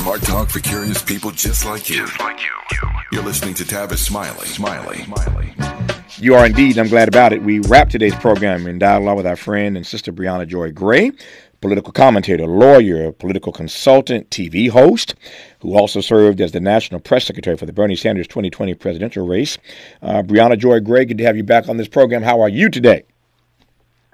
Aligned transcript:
Smart 0.00 0.22
talk 0.22 0.48
for 0.48 0.60
curious 0.60 1.02
people 1.02 1.30
just 1.30 1.66
like 1.66 1.90
you. 1.90 2.08
You're 3.12 3.22
listening 3.22 3.52
to 3.52 3.64
Tavis 3.64 3.98
Smiley. 3.98 4.46
Smiley. 4.46 5.04
Smiley. 5.04 5.52
You 6.16 6.36
are 6.36 6.46
indeed. 6.46 6.78
I'm 6.78 6.88
glad 6.88 7.06
about 7.06 7.34
it. 7.34 7.42
We 7.42 7.58
wrap 7.60 7.90
today's 7.90 8.14
program 8.14 8.66
in 8.66 8.78
dialogue 8.78 9.18
with 9.18 9.26
our 9.26 9.36
friend 9.36 9.76
and 9.76 9.86
sister 9.86 10.10
Briahna 10.10 10.48
Joy 10.48 10.72
Gray, 10.72 11.12
political 11.60 11.92
commentator, 11.92 12.46
lawyer, 12.46 13.12
political 13.12 13.52
consultant, 13.52 14.30
TV 14.30 14.70
host, 14.70 15.16
who 15.60 15.76
also 15.76 16.00
served 16.00 16.40
as 16.40 16.52
the 16.52 16.60
national 16.60 17.00
press 17.00 17.26
secretary 17.26 17.58
for 17.58 17.66
the 17.66 17.72
Bernie 17.74 17.94
Sanders 17.94 18.26
2020 18.26 18.72
presidential 18.76 19.26
race. 19.26 19.58
Uh, 20.00 20.22
Briahna 20.22 20.58
Joy 20.58 20.80
Gray, 20.80 21.04
good 21.04 21.18
to 21.18 21.24
have 21.24 21.36
you 21.36 21.44
back 21.44 21.68
on 21.68 21.76
this 21.76 21.88
program. 21.88 22.22
How 22.22 22.40
are 22.40 22.48
you 22.48 22.70
today? 22.70 23.04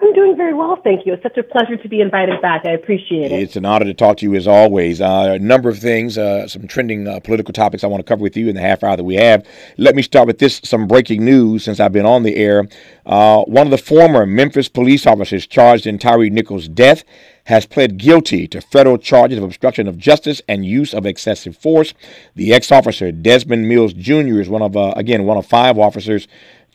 I'm 0.06 0.12
doing 0.12 0.36
very 0.36 0.54
well, 0.54 0.76
thank 0.84 1.04
you. 1.04 1.14
It's 1.14 1.22
such 1.24 1.36
a 1.36 1.42
pleasure 1.42 1.76
to 1.76 1.88
be 1.88 2.00
invited 2.00 2.40
back. 2.40 2.64
I 2.64 2.70
appreciate 2.70 3.32
it. 3.32 3.42
It's 3.42 3.56
an 3.56 3.64
honor 3.64 3.86
to 3.86 3.94
talk 3.94 4.18
to 4.18 4.24
you 4.24 4.36
as 4.36 4.46
always. 4.46 5.00
Uh, 5.00 5.32
a 5.34 5.38
number 5.40 5.68
of 5.68 5.80
things, 5.80 6.16
uh, 6.16 6.46
some 6.46 6.68
trending 6.68 7.08
uh, 7.08 7.18
political 7.18 7.52
topics 7.52 7.82
I 7.82 7.88
want 7.88 8.06
to 8.06 8.08
cover 8.08 8.22
with 8.22 8.36
you 8.36 8.48
in 8.48 8.54
the 8.54 8.60
half 8.60 8.84
hour 8.84 8.96
that 8.96 9.02
we 9.02 9.16
have. 9.16 9.44
Let 9.78 9.96
me 9.96 10.02
start 10.02 10.28
with 10.28 10.38
this 10.38 10.60
some 10.62 10.86
breaking 10.86 11.24
news 11.24 11.64
since 11.64 11.80
I've 11.80 11.90
been 11.90 12.06
on 12.06 12.22
the 12.22 12.36
air. 12.36 12.68
Uh, 13.04 13.42
one 13.46 13.66
of 13.66 13.72
the 13.72 13.78
former 13.78 14.26
Memphis 14.26 14.68
police 14.68 15.08
officers 15.08 15.44
charged 15.44 15.88
in 15.88 15.98
Tyre 15.98 16.30
Nichols' 16.30 16.68
death 16.68 17.02
has 17.46 17.64
pled 17.64 17.96
guilty 17.96 18.46
to 18.48 18.60
federal 18.60 18.98
charges 18.98 19.38
of 19.38 19.44
obstruction 19.44 19.86
of 19.86 19.98
justice 19.98 20.42
and 20.48 20.66
use 20.66 20.92
of 20.92 21.06
excessive 21.06 21.56
force. 21.56 21.94
The 22.34 22.52
ex 22.52 22.72
officer, 22.72 23.12
Desmond 23.12 23.68
Mills 23.68 23.92
Jr., 23.92 24.40
is 24.40 24.48
one 24.48 24.62
of, 24.62 24.76
uh, 24.76 24.92
again, 24.96 25.24
one 25.24 25.36
of 25.36 25.46
five 25.46 25.78
officers 25.78 26.26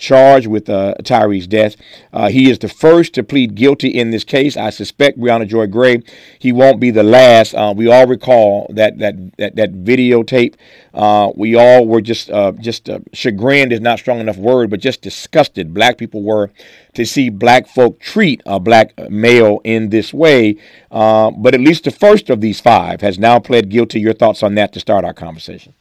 charged 0.02 0.48
with 0.48 0.68
uh, 0.70 0.96
Tyre's 1.04 1.48
death. 1.48 1.76
Uh, 2.12 2.28
he 2.30 2.50
is 2.50 2.60
the 2.60 2.68
first 2.68 3.14
to 3.14 3.24
plead 3.24 3.56
guilty 3.56 3.88
in 3.88 4.10
this 4.10 4.24
case. 4.24 4.58
I 4.58 4.72
suspect 4.72 5.20
Briahna 5.20 5.48
Joy 5.48 5.68
Gray, 5.68 6.02
he 6.40 6.52
won't 6.52 6.80
be 6.80 6.92
the 6.92 7.04
last. 7.04 7.54
Uh, 7.54 7.74
we 7.76 7.88
all 7.88 8.08
recall 8.08 8.68
that 8.74 8.98
that 8.98 9.38
that, 9.38 9.56
that 9.56 9.72
videotape. 9.74 10.56
Uh, 10.94 11.32
we 11.36 11.56
all 11.56 11.86
were 11.86 12.02
just 12.02 12.30
uh, 12.32 12.52
just 12.54 12.90
uh, 12.90 13.00
chagrined 13.14 13.72
is 13.72 13.80
not 13.80 14.00
strong 14.00 14.20
enough 14.20 14.38
word, 14.38 14.70
but 14.70 14.80
just 14.82 15.02
disgusted. 15.02 15.74
Black 15.74 15.98
people 15.98 16.24
were 16.24 16.50
to 16.96 17.06
see 17.06 17.30
black 17.30 17.68
folk 17.68 18.00
treat 18.00 18.42
a 18.46 18.60
black 18.60 18.98
male 19.10 19.62
in 19.64 19.90
this 19.90 20.14
way. 20.14 20.58
but 20.90 21.54
at 21.54 21.62
least 21.62 21.86
the 21.86 21.92
first 21.92 22.30
of 22.30 22.42
these 22.42 22.60
five 22.60 23.00
has 23.02 23.18
now 23.18 23.40
pled 23.40 23.70
guilty. 23.70 24.02
Your 24.02 24.14
thoughts 24.14 24.44
on 24.44 24.56
that 24.56 24.74
to 24.74 24.80
start 24.80 25.06
our 25.06 25.14
conversation? 25.14 25.74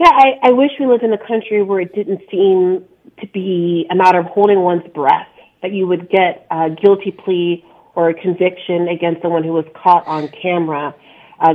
Yeah, 0.00 0.08
I, 0.08 0.48
I 0.48 0.52
wish 0.52 0.70
we 0.80 0.86
lived 0.86 1.02
in 1.02 1.12
a 1.12 1.18
country 1.18 1.62
where 1.62 1.78
it 1.78 1.94
didn't 1.94 2.22
seem 2.30 2.86
to 3.20 3.26
be 3.34 3.86
a 3.90 3.94
matter 3.94 4.18
of 4.18 4.24
holding 4.24 4.60
one's 4.60 4.90
breath, 4.94 5.28
that 5.60 5.72
you 5.72 5.86
would 5.86 6.08
get 6.08 6.46
a 6.50 6.70
guilty 6.70 7.10
plea 7.10 7.62
or 7.94 8.08
a 8.08 8.14
conviction 8.14 8.88
against 8.88 9.20
someone 9.20 9.44
who 9.44 9.52
was 9.52 9.66
caught 9.74 10.06
on 10.06 10.30
camera 10.40 10.94
uh, 11.38 11.52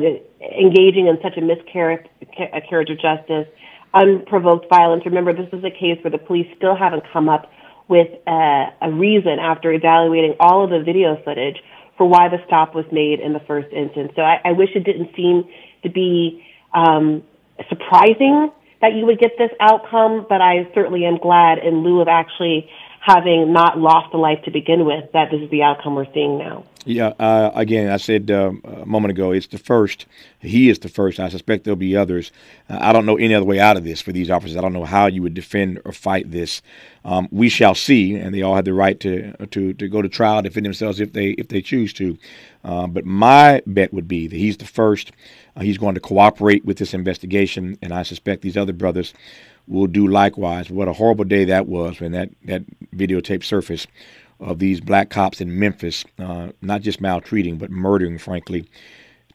engaging 0.61 1.07
in 1.07 1.17
such 1.23 1.37
a 1.37 1.41
miscarriage 1.41 2.05
of 2.91 2.99
justice, 2.99 3.47
unprovoked 3.95 4.69
violence. 4.69 5.01
Remember, 5.07 5.33
this 5.33 5.49
is 5.51 5.63
a 5.63 5.71
case 5.71 5.97
where 6.03 6.11
the 6.11 6.19
police 6.19 6.45
still 6.55 6.75
haven't 6.75 7.01
come 7.11 7.27
up 7.27 7.49
with 7.87 8.09
a, 8.27 8.65
a 8.79 8.91
reason 8.91 9.39
after 9.41 9.73
evaluating 9.73 10.35
all 10.39 10.63
of 10.63 10.69
the 10.69 10.83
video 10.85 11.19
footage 11.25 11.57
for 11.97 12.07
why 12.07 12.29
the 12.29 12.37
stop 12.45 12.75
was 12.75 12.85
made 12.91 13.19
in 13.19 13.33
the 13.33 13.41
first 13.47 13.73
instance. 13.73 14.11
So 14.15 14.21
I, 14.21 14.39
I 14.45 14.51
wish 14.51 14.69
it 14.75 14.83
didn't 14.83 15.15
seem 15.15 15.45
to 15.81 15.89
be 15.89 16.45
um, 16.75 17.23
surprising 17.69 18.51
that 18.81 18.93
you 18.93 19.05
would 19.05 19.19
get 19.19 19.31
this 19.37 19.51
outcome, 19.59 20.25
but 20.27 20.41
I 20.41 20.69
certainly 20.73 21.05
am 21.05 21.17
glad 21.17 21.59
in 21.59 21.83
lieu 21.83 22.01
of 22.01 22.07
actually 22.07 22.69
having 22.99 23.53
not 23.53 23.77
lost 23.77 24.13
a 24.13 24.17
life 24.17 24.43
to 24.45 24.51
begin 24.51 24.85
with 24.85 25.11
that 25.13 25.29
this 25.31 25.41
is 25.41 25.49
the 25.49 25.63
outcome 25.63 25.95
we're 25.95 26.11
seeing 26.13 26.37
now. 26.37 26.65
Yeah, 26.87 27.13
uh, 27.19 27.51
again, 27.55 27.89
I 27.89 27.97
said 27.97 28.29
uh, 28.29 28.51
a 28.63 28.85
moment 28.85 29.09
ago, 29.09 29.31
it's 29.31 29.47
the 29.47 29.57
first. 29.57 30.05
He 30.39 30.69
is 30.69 30.77
the 30.77 30.87
first. 30.87 31.19
I 31.19 31.29
suspect 31.29 31.63
there'll 31.63 31.75
be 31.75 31.97
others. 31.97 32.31
Uh, 32.69 32.77
I 32.79 32.93
don't 32.93 33.07
know 33.07 33.17
any 33.17 33.33
other 33.33 33.45
way 33.45 33.59
out 33.59 33.75
of 33.75 33.83
this 33.83 34.01
for 34.01 34.11
these 34.11 34.29
officers. 34.29 34.55
I 34.55 34.61
don't 34.61 34.73
know 34.73 34.83
how 34.85 35.07
you 35.07 35.23
would 35.23 35.33
defend 35.33 35.81
or 35.83 35.91
fight 35.91 36.29
this. 36.29 36.61
Um, 37.03 37.27
we 37.31 37.49
shall 37.49 37.73
see, 37.73 38.15
and 38.15 38.35
they 38.35 38.43
all 38.43 38.55
have 38.55 38.65
the 38.65 38.73
right 38.73 38.99
to 38.99 39.33
to 39.47 39.73
to 39.73 39.87
go 39.87 40.03
to 40.03 40.09
trial, 40.09 40.43
defend 40.43 40.67
themselves 40.67 40.99
if 40.99 41.11
they 41.13 41.29
if 41.31 41.47
they 41.47 41.61
choose 41.61 41.91
to. 41.93 42.19
Uh, 42.63 42.85
but 42.85 43.03
my 43.03 43.63
bet 43.65 43.91
would 43.91 44.07
be 44.07 44.27
that 44.27 44.37
he's 44.37 44.57
the 44.57 44.65
first. 44.65 45.11
Uh, 45.55 45.61
he's 45.61 45.79
going 45.79 45.95
to 45.95 46.01
cooperate 46.01 46.65
with 46.65 46.77
this 46.77 46.93
investigation, 46.93 47.79
and 47.81 47.93
I 47.93 48.03
suspect 48.03 48.43
these 48.43 48.57
other 48.57 48.73
brothers 48.73 49.11
will 49.67 49.87
do 49.87 50.07
likewise. 50.07 50.69
What 50.69 50.87
a 50.87 50.93
horrible 50.93 51.25
day 51.25 51.45
that 51.45 51.67
was 51.67 51.99
when 51.99 52.11
that, 52.11 52.29
that 52.45 52.63
videotape 52.91 53.43
surfaced 53.43 53.87
of 54.39 54.59
these 54.59 54.81
black 54.81 55.09
cops 55.09 55.41
in 55.41 55.59
Memphis, 55.59 56.05
uh, 56.19 56.49
not 56.61 56.81
just 56.81 57.01
maltreating, 57.01 57.57
but 57.57 57.71
murdering, 57.71 58.17
frankly, 58.17 58.67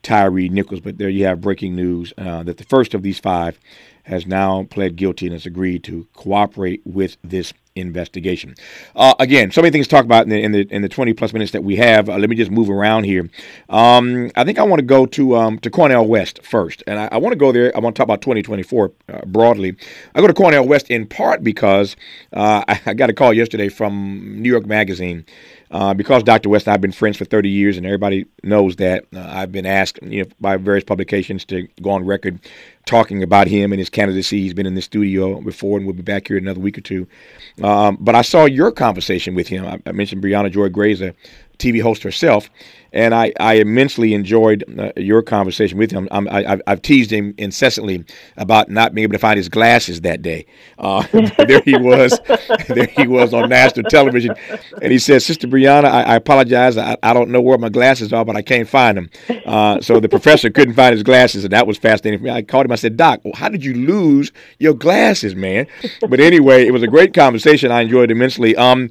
Tyre 0.03 0.31
Nichols. 0.31 0.81
But 0.81 0.97
there 0.97 1.09
you 1.09 1.25
have 1.25 1.41
breaking 1.41 1.75
news 1.75 2.13
uh, 2.17 2.43
that 2.43 2.57
the 2.57 2.63
first 2.63 2.93
of 2.93 3.01
these 3.01 3.19
five 3.19 3.59
has 4.03 4.25
now 4.25 4.63
pled 4.63 4.95
guilty 4.95 5.27
and 5.27 5.33
has 5.33 5.45
agreed 5.45 5.83
to 5.85 6.07
cooperate 6.13 6.81
with 6.85 7.17
this 7.23 7.53
investigation. 7.75 8.55
Uh, 8.95 9.13
again, 9.19 9.51
so 9.51 9.61
many 9.61 9.71
things 9.71 9.87
to 9.87 9.95
talk 9.95 10.05
about 10.05 10.23
in 10.23 10.29
the 10.29 10.43
in 10.43 10.51
the, 10.51 10.67
in 10.69 10.81
the 10.81 10.89
20 10.89 11.13
plus 11.13 11.33
minutes 11.33 11.51
that 11.51 11.63
we 11.63 11.75
have. 11.77 12.09
Uh, 12.09 12.17
let 12.17 12.29
me 12.29 12.35
just 12.35 12.51
move 12.51 12.69
around 12.69 13.05
here. 13.05 13.29
Um, 13.69 14.31
I 14.35 14.43
think 14.43 14.59
I 14.59 14.63
want 14.63 14.79
to 14.79 14.85
go 14.85 15.05
to 15.05 15.35
um, 15.35 15.59
to 15.59 15.69
Cornel 15.69 16.07
West 16.07 16.43
first, 16.43 16.83
and 16.87 16.99
I, 16.99 17.09
I 17.11 17.17
want 17.17 17.33
to 17.33 17.37
go 17.37 17.51
there. 17.51 17.75
I 17.75 17.79
want 17.79 17.95
to 17.95 17.99
talk 17.99 18.05
about 18.05 18.21
2024 18.21 18.91
uh, 19.09 19.25
broadly. 19.25 19.75
I 20.15 20.21
go 20.21 20.27
to 20.27 20.33
Cornel 20.33 20.67
West 20.67 20.89
in 20.89 21.07
part 21.07 21.43
because 21.43 21.95
uh, 22.33 22.63
I, 22.67 22.81
I, 22.85 22.93
got 22.93 23.09
a 23.09 23.13
call 23.13 23.33
yesterday 23.33 23.69
from 23.69 24.41
New 24.41 24.49
York 24.49 24.65
Magazine. 24.65 25.25
Uh, 25.71 25.93
because 25.93 26.21
Dr. 26.21 26.49
West 26.49 26.67
and 26.67 26.71
I 26.71 26.73
have 26.73 26.81
been 26.81 26.91
friends 26.91 27.15
for 27.15 27.23
30 27.23 27.49
years, 27.49 27.77
and 27.77 27.85
everybody 27.85 28.25
knows 28.43 28.75
that, 28.75 29.05
uh, 29.15 29.25
I've 29.25 29.53
been 29.53 29.65
asked 29.65 29.99
you 30.03 30.23
know, 30.23 30.29
by 30.41 30.57
various 30.57 30.83
publications 30.83 31.45
to 31.45 31.67
go 31.81 31.91
on 31.91 32.05
record 32.05 32.39
talking 32.85 33.23
about 33.23 33.47
him 33.47 33.71
and 33.71 33.79
his 33.79 33.89
candidacy. 33.89 34.41
He's 34.41 34.53
been 34.53 34.65
in 34.65 34.75
the 34.75 34.81
studio 34.81 35.39
before, 35.39 35.77
and 35.77 35.87
we'll 35.87 35.95
be 35.95 36.01
back 36.01 36.27
here 36.27 36.37
in 36.37 36.43
another 36.43 36.59
week 36.59 36.77
or 36.77 36.81
two. 36.81 37.07
Um, 37.63 37.97
but 38.01 38.15
I 38.15 38.21
saw 38.21 38.45
your 38.45 38.71
conversation 38.71 39.33
with 39.33 39.47
him. 39.47 39.65
I, 39.65 39.79
I 39.85 39.93
mentioned 39.93 40.21
Briahna 40.21 40.51
Joy 40.51 40.69
a 41.01 41.13
TV 41.61 41.81
host 41.81 42.03
herself, 42.03 42.49
and 42.93 43.15
I, 43.15 43.31
I 43.39 43.55
immensely 43.55 44.13
enjoyed 44.13 44.63
uh, 44.77 44.91
your 44.97 45.21
conversation 45.21 45.77
with 45.77 45.91
him. 45.91 46.07
I'm, 46.11 46.27
I, 46.27 46.59
have 46.67 46.81
teased 46.81 47.11
him 47.11 47.33
incessantly 47.37 48.03
about 48.37 48.69
not 48.69 48.93
being 48.93 49.03
able 49.03 49.13
to 49.13 49.19
find 49.19 49.37
his 49.37 49.47
glasses 49.47 50.01
that 50.01 50.21
day. 50.21 50.45
Uh, 50.77 51.03
there 51.47 51.61
he 51.63 51.77
was, 51.77 52.19
there 52.67 52.87
he 52.87 53.07
was 53.07 53.33
on 53.33 53.49
national 53.49 53.89
television, 53.89 54.35
and 54.81 54.91
he 54.91 54.99
said, 54.99 55.21
"Sister 55.21 55.47
Briahna, 55.47 55.85
I, 55.85 56.03
I 56.03 56.15
apologize. 56.15 56.77
I, 56.77 56.97
I, 57.01 57.13
don't 57.13 57.29
know 57.29 57.41
where 57.41 57.57
my 57.57 57.69
glasses 57.69 58.11
are, 58.11 58.25
but 58.25 58.35
I 58.35 58.41
can't 58.41 58.67
find 58.67 58.97
them." 58.97 59.09
Uh, 59.45 59.79
so 59.79 59.99
the 59.99 60.09
professor 60.09 60.49
couldn't 60.49 60.73
find 60.73 60.93
his 60.93 61.03
glasses, 61.03 61.43
and 61.43 61.53
that 61.53 61.67
was 61.67 61.77
fascinating 61.77 62.19
for 62.19 62.25
me. 62.25 62.31
I 62.31 62.41
called 62.41 62.65
him. 62.65 62.71
I 62.71 62.75
said, 62.75 62.97
"Doc, 62.97 63.21
how 63.35 63.49
did 63.49 63.63
you 63.63 63.73
lose 63.73 64.31
your 64.59 64.73
glasses, 64.73 65.35
man?" 65.35 65.67
But 66.01 66.19
anyway, 66.19 66.67
it 66.67 66.71
was 66.71 66.83
a 66.83 66.87
great 66.87 67.13
conversation. 67.13 67.71
I 67.71 67.81
enjoyed 67.81 68.11
immensely. 68.11 68.55
Um, 68.55 68.89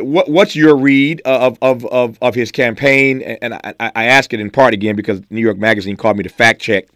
what, 0.00 0.28
what's 0.28 0.56
your 0.56 0.76
read 0.76 1.20
of, 1.24 1.58
of, 1.60 1.84
of, 1.86 2.18
of 2.22 2.34
his 2.34 2.50
campaign? 2.50 3.22
And 3.22 3.54
I, 3.54 3.74
I 3.78 4.04
ask 4.04 4.32
it 4.32 4.40
in 4.40 4.50
part 4.50 4.74
again 4.74 4.96
because 4.96 5.20
New 5.30 5.40
York 5.40 5.58
Magazine 5.58 5.96
called 5.96 6.16
me 6.16 6.22
to 6.22 6.28
fact 6.28 6.60
check 6.60 6.86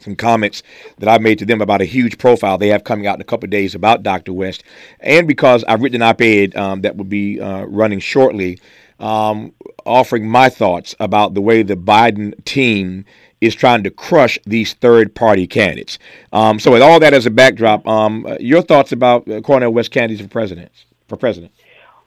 some 0.00 0.16
comments 0.16 0.62
that 0.98 1.08
I 1.08 1.18
made 1.18 1.38
to 1.40 1.44
them 1.44 1.60
about 1.60 1.80
a 1.80 1.84
huge 1.84 2.18
profile 2.18 2.58
they 2.58 2.68
have 2.68 2.84
coming 2.84 3.06
out 3.06 3.16
in 3.16 3.20
a 3.20 3.24
couple 3.24 3.48
days 3.48 3.74
about 3.74 4.02
Dr. 4.02 4.32
West, 4.32 4.62
and 5.00 5.26
because 5.26 5.64
I've 5.64 5.82
written 5.82 6.02
an 6.02 6.08
op-ed 6.08 6.56
um, 6.56 6.82
that 6.82 6.96
will 6.96 7.04
be 7.04 7.40
uh, 7.40 7.64
running 7.64 8.00
shortly, 8.00 8.60
um, 9.00 9.52
offering 9.84 10.28
my 10.28 10.48
thoughts 10.48 10.94
about 11.00 11.34
the 11.34 11.40
way 11.40 11.62
the 11.62 11.76
Biden 11.76 12.42
team 12.44 13.04
is 13.40 13.54
trying 13.54 13.84
to 13.84 13.90
crush 13.90 14.38
these 14.46 14.74
third-party 14.74 15.46
candidates. 15.46 15.98
Um, 16.32 16.58
so, 16.58 16.72
with 16.72 16.82
all 16.82 16.98
that 17.00 17.14
as 17.14 17.26
a 17.26 17.30
backdrop, 17.30 17.86
um, 17.86 18.26
your 18.40 18.62
thoughts 18.62 18.92
about 18.92 19.28
uh, 19.28 19.40
Cornel 19.40 19.72
West 19.72 19.90
candidates 19.90 20.22
for 20.22 20.28
president? 20.28 20.72
For 21.06 21.16
president. 21.16 21.52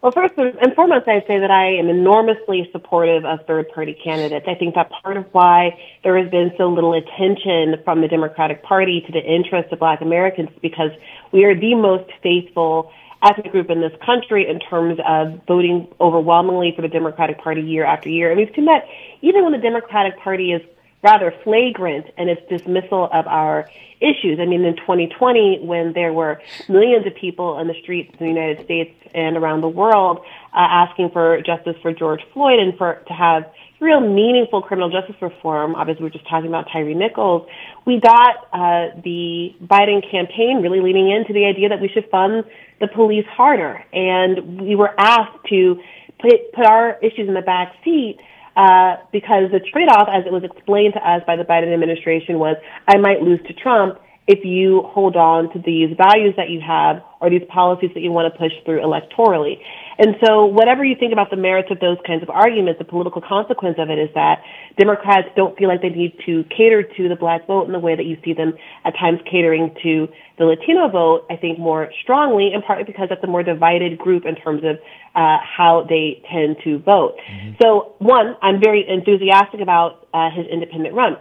Well, 0.01 0.11
first 0.11 0.33
and 0.35 0.73
foremost, 0.73 1.07
I'd 1.07 1.27
say 1.27 1.37
that 1.37 1.51
I 1.51 1.75
am 1.75 1.87
enormously 1.87 2.67
supportive 2.71 3.23
of 3.23 3.45
third 3.45 3.69
party 3.69 3.95
candidates. 4.03 4.47
I 4.49 4.55
think 4.55 4.73
that 4.73 4.89
part 4.89 5.15
of 5.15 5.25
why 5.31 5.79
there 6.03 6.17
has 6.17 6.27
been 6.31 6.51
so 6.57 6.69
little 6.69 6.93
attention 6.93 7.75
from 7.83 8.01
the 8.01 8.07
Democratic 8.07 8.63
Party 8.63 9.01
to 9.05 9.11
the 9.11 9.21
interests 9.23 9.71
of 9.71 9.77
black 9.77 10.01
Americans 10.01 10.49
is 10.49 10.59
because 10.59 10.89
we 11.31 11.43
are 11.43 11.53
the 11.53 11.75
most 11.75 12.09
faithful 12.23 12.91
ethnic 13.21 13.51
group 13.51 13.69
in 13.69 13.79
this 13.79 13.93
country 14.03 14.49
in 14.49 14.59
terms 14.59 14.99
of 15.07 15.39
voting 15.47 15.87
overwhelmingly 15.99 16.73
for 16.75 16.81
the 16.81 16.87
Democratic 16.87 17.37
Party 17.37 17.61
year 17.61 17.85
after 17.85 18.09
year. 18.09 18.31
And 18.31 18.39
we've 18.39 18.51
seen 18.55 18.65
that 18.65 18.87
even 19.21 19.43
when 19.43 19.51
the 19.51 19.59
Democratic 19.59 20.17
Party 20.19 20.51
is 20.51 20.63
rather 21.03 21.33
flagrant 21.43 22.07
in 22.17 22.29
its 22.29 22.41
dismissal 22.49 23.09
of 23.11 23.27
our 23.27 23.69
issues. 24.01 24.39
I 24.39 24.45
mean, 24.45 24.63
in 24.65 24.75
2020, 24.75 25.59
when 25.61 25.93
there 25.93 26.11
were 26.11 26.41
millions 26.67 27.05
of 27.05 27.15
people 27.15 27.59
in 27.59 27.67
the 27.67 27.75
streets 27.81 28.11
in 28.19 28.25
the 28.25 28.31
United 28.31 28.65
States 28.65 28.91
and 29.13 29.37
around 29.37 29.61
the 29.61 29.69
world 29.69 30.19
uh, 30.53 30.57
asking 30.57 31.11
for 31.11 31.41
justice 31.41 31.75
for 31.81 31.93
George 31.93 32.21
Floyd 32.33 32.59
and 32.59 32.77
for 32.77 32.95
to 33.07 33.13
have 33.13 33.51
real 33.79 33.99
meaningful 33.99 34.61
criminal 34.61 34.89
justice 34.89 35.15
reform. 35.21 35.75
Obviously, 35.75 36.03
we 36.03 36.07
are 36.09 36.13
just 36.13 36.27
talking 36.27 36.47
about 36.47 36.67
Tyre 36.71 36.93
Nichols. 36.93 37.47
We 37.85 37.99
got 37.99 38.47
uh, 38.53 39.01
the 39.03 39.55
Biden 39.63 40.09
campaign 40.09 40.61
really 40.61 40.81
leaning 40.81 41.11
into 41.11 41.33
the 41.33 41.45
idea 41.45 41.69
that 41.69 41.81
we 41.81 41.89
should 41.89 42.09
fund 42.09 42.43
the 42.79 42.87
police 42.87 43.25
harder, 43.27 43.83
and 43.93 44.61
we 44.61 44.75
were 44.75 44.93
asked 44.99 45.45
to 45.49 45.79
put 46.19 46.53
put 46.53 46.65
our 46.65 46.97
issues 47.01 47.27
in 47.27 47.33
the 47.33 47.41
back 47.41 47.75
seat 47.83 48.17
uh, 48.55 48.97
because 49.11 49.51
the 49.51 49.59
trade-off, 49.59 50.09
as 50.11 50.25
it 50.25 50.31
was 50.31 50.43
explained 50.43 50.93
to 50.95 50.99
us 50.99 51.21
by 51.25 51.35
the 51.35 51.43
Biden 51.43 51.73
administration, 51.73 52.39
was 52.39 52.57
I 52.87 52.97
might 52.97 53.21
lose 53.21 53.39
to 53.47 53.53
Trump 53.53 53.99
if 54.31 54.45
you 54.45 54.83
hold 54.87 55.17
on 55.17 55.51
to 55.51 55.59
these 55.59 55.91
values 55.97 56.33
that 56.37 56.49
you 56.49 56.61
have 56.63 57.03
or 57.19 57.29
these 57.29 57.43
policies 57.51 57.91
that 57.93 57.99
you 57.99 58.11
want 58.11 58.31
to 58.31 58.39
push 58.39 58.53
through 58.63 58.79
electorally. 58.79 59.59
And 59.99 60.15
so, 60.23 60.45
whatever 60.45 60.85
you 60.85 60.95
think 60.97 61.11
about 61.11 61.29
the 61.29 61.35
merits 61.35 61.67
of 61.69 61.81
those 61.81 61.97
kinds 62.07 62.23
of 62.23 62.29
arguments, 62.29 62.79
the 62.79 62.87
political 62.87 63.21
consequence 63.21 63.75
of 63.77 63.89
it 63.89 63.99
is 63.99 64.07
that 64.15 64.41
Democrats 64.79 65.27
don't 65.35 65.57
feel 65.57 65.67
like 65.67 65.81
they 65.81 65.89
need 65.89 66.15
to 66.25 66.45
cater 66.55 66.81
to 66.81 67.09
the 67.09 67.15
black 67.19 67.45
vote 67.45 67.67
in 67.67 67.73
the 67.73 67.79
way 67.83 67.93
that 67.93 68.05
you 68.05 68.15
see 68.23 68.33
them 68.33 68.53
at 68.85 68.95
times 68.95 69.19
catering 69.29 69.75
to 69.83 70.07
the 70.39 70.45
Latino 70.45 70.87
vote, 70.87 71.27
I 71.29 71.35
think 71.35 71.59
more 71.59 71.91
strongly, 72.01 72.53
in 72.55 72.61
part 72.61 72.87
because 72.87 73.09
that's 73.09 73.23
a 73.23 73.27
more 73.27 73.43
divided 73.43 73.99
group 73.99 74.23
in 74.25 74.35
terms 74.35 74.63
of 74.63 74.79
uh, 75.13 75.37
how 75.43 75.85
they 75.87 76.23
tend 76.31 76.55
to 76.63 76.79
vote. 76.79 77.19
Mm-hmm. 77.19 77.59
So, 77.61 77.93
one, 77.99 78.37
I'm 78.41 78.63
very 78.63 78.87
enthusiastic 78.87 79.59
about 79.59 80.07
uh, 80.13 80.31
his 80.31 80.47
independent 80.47 80.95
run. 80.95 81.17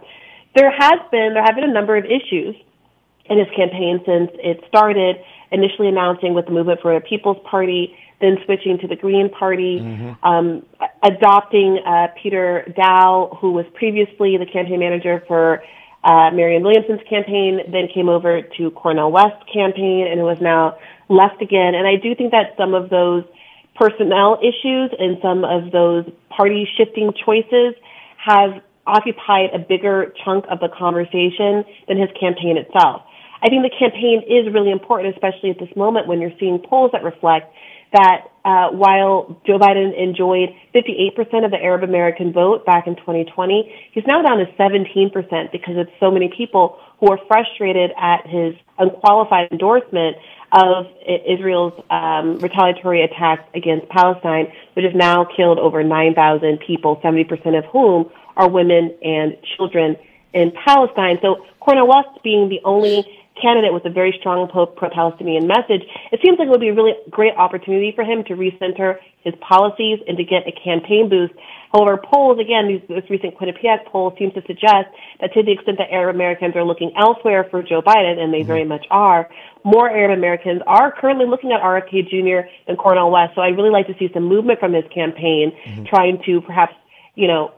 There 0.55 0.71
has 0.71 0.99
been, 1.11 1.35
there 1.35 1.43
have 1.43 1.55
been 1.55 1.69
a 1.69 1.73
number 1.73 1.97
of 1.97 2.05
issues 2.05 2.55
in 3.29 3.37
his 3.37 3.47
campaign 3.55 4.01
since 4.05 4.31
it 4.43 4.63
started, 4.67 5.17
initially 5.51 5.87
announcing 5.87 6.33
with 6.33 6.45
the 6.45 6.51
Movement 6.51 6.79
for 6.81 6.93
the 6.93 7.01
People's 7.01 7.37
Party 7.49 7.95
then 8.21 8.37
switching 8.45 8.77
to 8.79 8.87
the 8.87 8.95
Green 8.95 9.29
Party, 9.29 9.79
mm-hmm. 9.81 10.25
um, 10.25 10.63
adopting 11.03 11.79
uh, 11.85 12.07
Peter 12.21 12.71
Daou, 12.77 13.37
who 13.39 13.51
was 13.51 13.65
previously 13.73 14.37
the 14.37 14.45
campaign 14.45 14.79
manager 14.79 15.23
for 15.27 15.63
uh, 16.03 16.29
Marianne 16.31 16.63
Williamson's 16.63 17.01
campaign, 17.09 17.59
then 17.71 17.87
came 17.93 18.09
over 18.09 18.41
to 18.57 18.71
Cornel 18.71 19.11
West's 19.11 19.43
campaign, 19.51 20.07
and 20.09 20.19
who 20.19 20.25
was 20.25 20.37
now 20.39 20.77
left 21.09 21.41
again. 21.41 21.73
And 21.75 21.87
I 21.87 21.95
do 22.01 22.15
think 22.15 22.31
that 22.31 22.53
some 22.57 22.73
of 22.73 22.89
those 22.89 23.23
personnel 23.75 24.37
issues 24.39 24.91
and 24.97 25.17
some 25.21 25.43
of 25.43 25.71
those 25.71 26.05
party 26.29 26.67
shifting 26.77 27.11
choices 27.25 27.75
have 28.17 28.61
occupied 28.85 29.49
a 29.53 29.59
bigger 29.59 30.13
chunk 30.23 30.45
of 30.49 30.59
the 30.59 30.69
conversation 30.69 31.65
than 31.87 31.97
his 31.97 32.09
campaign 32.19 32.57
itself. 32.57 33.01
I 33.43 33.49
think 33.49 33.63
the 33.63 33.73
campaign 33.77 34.23
is 34.27 34.53
really 34.53 34.71
important, 34.71 35.15
especially 35.15 35.49
at 35.49 35.59
this 35.59 35.75
moment 35.75 36.07
when 36.07 36.21
you're 36.21 36.37
seeing 36.39 36.59
polls 36.59 36.91
that 36.93 37.03
reflect 37.03 37.53
that 37.93 38.27
uh, 38.45 38.69
while 38.71 39.41
Joe 39.45 39.59
Biden 39.59 39.91
enjoyed 39.97 40.49
58% 40.73 41.45
of 41.45 41.51
the 41.51 41.57
Arab 41.61 41.83
American 41.83 42.31
vote 42.31 42.65
back 42.65 42.87
in 42.87 42.95
2020, 42.95 43.73
he's 43.91 44.05
now 44.07 44.21
down 44.21 44.37
to 44.37 44.45
17% 44.57 45.51
because 45.51 45.77
of 45.77 45.87
so 45.99 46.09
many 46.09 46.31
people 46.35 46.79
who 46.99 47.11
are 47.11 47.19
frustrated 47.27 47.91
at 47.99 48.25
his 48.25 48.55
unqualified 48.79 49.51
endorsement 49.51 50.15
of 50.53 50.85
Israel's 51.05 51.73
um, 51.89 52.37
retaliatory 52.39 53.03
attacks 53.03 53.43
against 53.53 53.87
Palestine, 53.89 54.47
which 54.73 54.85
has 54.85 54.95
now 54.95 55.25
killed 55.25 55.59
over 55.59 55.83
9,000 55.83 56.59
people, 56.65 56.99
70% 57.03 57.57
of 57.57 57.65
whom 57.65 58.09
are 58.35 58.49
women 58.49 58.95
and 59.03 59.37
children 59.57 59.95
in 60.33 60.51
Palestine. 60.65 61.19
So 61.21 61.45
Cornel 61.59 61.87
West 61.87 62.23
being 62.23 62.49
the 62.49 62.59
only 62.63 63.05
candidate 63.41 63.73
with 63.73 63.85
a 63.85 63.89
very 63.89 64.15
strong 64.19 64.47
pro-Palestinian 64.47 65.47
message, 65.47 65.83
it 66.11 66.19
seems 66.23 66.37
like 66.39 66.47
it 66.47 66.51
would 66.51 66.61
be 66.61 66.69
a 66.69 66.73
really 66.73 66.93
great 67.09 67.33
opportunity 67.35 67.91
for 67.95 68.03
him 68.03 68.23
to 68.25 68.33
recenter 68.33 68.97
his 69.23 69.33
policies 69.41 69.99
and 70.07 70.17
to 70.17 70.23
get 70.23 70.47
a 70.47 70.51
campaign 70.51 71.09
boost. 71.09 71.33
However, 71.71 71.97
polls, 71.97 72.39
again, 72.39 72.67
these, 72.67 72.81
this 72.87 73.09
recent 73.09 73.37
Quinnipiac 73.37 73.85
poll 73.85 74.13
seems 74.17 74.33
to 74.33 74.41
suggest 74.45 74.89
that 75.19 75.33
to 75.33 75.43
the 75.43 75.51
extent 75.51 75.77
that 75.77 75.91
Arab 75.91 76.15
Americans 76.15 76.55
are 76.55 76.63
looking 76.63 76.91
elsewhere 76.97 77.47
for 77.49 77.61
Joe 77.63 77.81
Biden, 77.81 78.19
and 78.19 78.33
they 78.33 78.39
mm-hmm. 78.39 78.47
very 78.47 78.65
much 78.65 78.85
are, 78.89 79.29
more 79.63 79.89
Arab 79.89 80.17
Americans 80.17 80.61
are 80.67 80.91
currently 80.91 81.25
looking 81.25 81.51
at 81.51 81.61
RFK 81.61 82.09
Jr. 82.09 82.49
than 82.67 82.75
Cornel 82.75 83.11
West. 83.11 83.35
So 83.35 83.41
I'd 83.41 83.55
really 83.55 83.69
like 83.69 83.87
to 83.87 83.95
see 83.97 84.09
some 84.13 84.23
movement 84.23 84.59
from 84.59 84.73
his 84.73 84.85
campaign, 84.93 85.51
mm-hmm. 85.51 85.85
trying 85.85 86.21
to 86.25 86.41
perhaps, 86.41 86.73
you 87.15 87.27
know, 87.27 87.53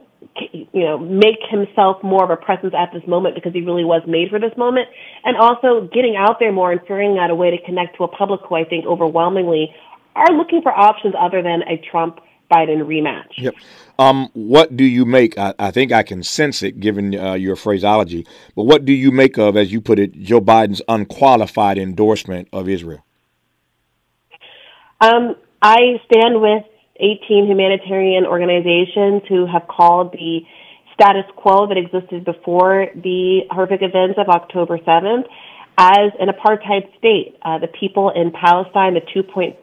you 0.51 0.67
know, 0.73 0.97
make 0.97 1.39
himself 1.49 2.03
more 2.03 2.23
of 2.23 2.29
a 2.29 2.37
presence 2.37 2.73
at 2.77 2.89
this 2.93 3.07
moment 3.07 3.35
because 3.35 3.53
he 3.53 3.61
really 3.61 3.83
was 3.83 4.01
made 4.07 4.29
for 4.29 4.39
this 4.39 4.55
moment. 4.57 4.87
And 5.23 5.37
also 5.37 5.89
getting 5.93 6.15
out 6.17 6.37
there 6.39 6.51
more 6.51 6.71
and 6.71 6.81
figuring 6.81 7.17
out 7.17 7.29
a 7.29 7.35
way 7.35 7.51
to 7.51 7.57
connect 7.65 7.97
to 7.97 8.03
a 8.03 8.07
public 8.07 8.41
who 8.47 8.55
I 8.55 8.63
think 8.63 8.85
overwhelmingly 8.85 9.73
are 10.15 10.31
looking 10.31 10.61
for 10.61 10.71
options 10.71 11.15
other 11.19 11.41
than 11.41 11.61
a 11.63 11.81
Trump 11.89 12.19
Biden 12.51 12.83
rematch. 12.85 13.31
Yep. 13.37 13.55
Um, 13.99 14.29
what 14.33 14.75
do 14.75 14.83
you 14.83 15.05
make? 15.05 15.37
I, 15.37 15.53
I, 15.57 15.71
think 15.71 15.91
I 15.91 16.03
can 16.03 16.23
sense 16.23 16.61
it 16.61 16.79
given 16.79 17.15
uh, 17.15 17.33
your 17.33 17.55
phraseology, 17.55 18.25
but 18.55 18.63
what 18.63 18.85
do 18.85 18.93
you 18.93 19.11
make 19.11 19.37
of, 19.37 19.55
as 19.55 19.71
you 19.71 19.81
put 19.81 19.99
it, 19.99 20.19
Joe 20.21 20.41
Biden's 20.41 20.81
unqualified 20.87 21.77
endorsement 21.77 22.47
of 22.51 22.67
Israel? 22.67 23.05
Um, 24.99 25.35
I 25.61 25.99
stand 26.05 26.41
with 26.41 26.63
18 26.99 27.47
humanitarian 27.47 28.25
organizations 28.25 29.23
who 29.27 29.45
have 29.45 29.67
called 29.67 30.11
the 30.13 30.41
status 30.93 31.25
quo 31.35 31.67
that 31.67 31.77
existed 31.77 32.23
before 32.23 32.87
the 32.95 33.41
horrific 33.49 33.81
events 33.81 34.17
of 34.17 34.29
October 34.29 34.77
7th 34.77 35.25
as 35.77 36.11
an 36.19 36.29
apartheid 36.29 36.95
state. 36.97 37.35
Uh, 37.41 37.57
the 37.57 37.67
people 37.67 38.11
in 38.11 38.31
Palestine, 38.31 38.93
the 38.93 39.01
2.3 39.01 39.57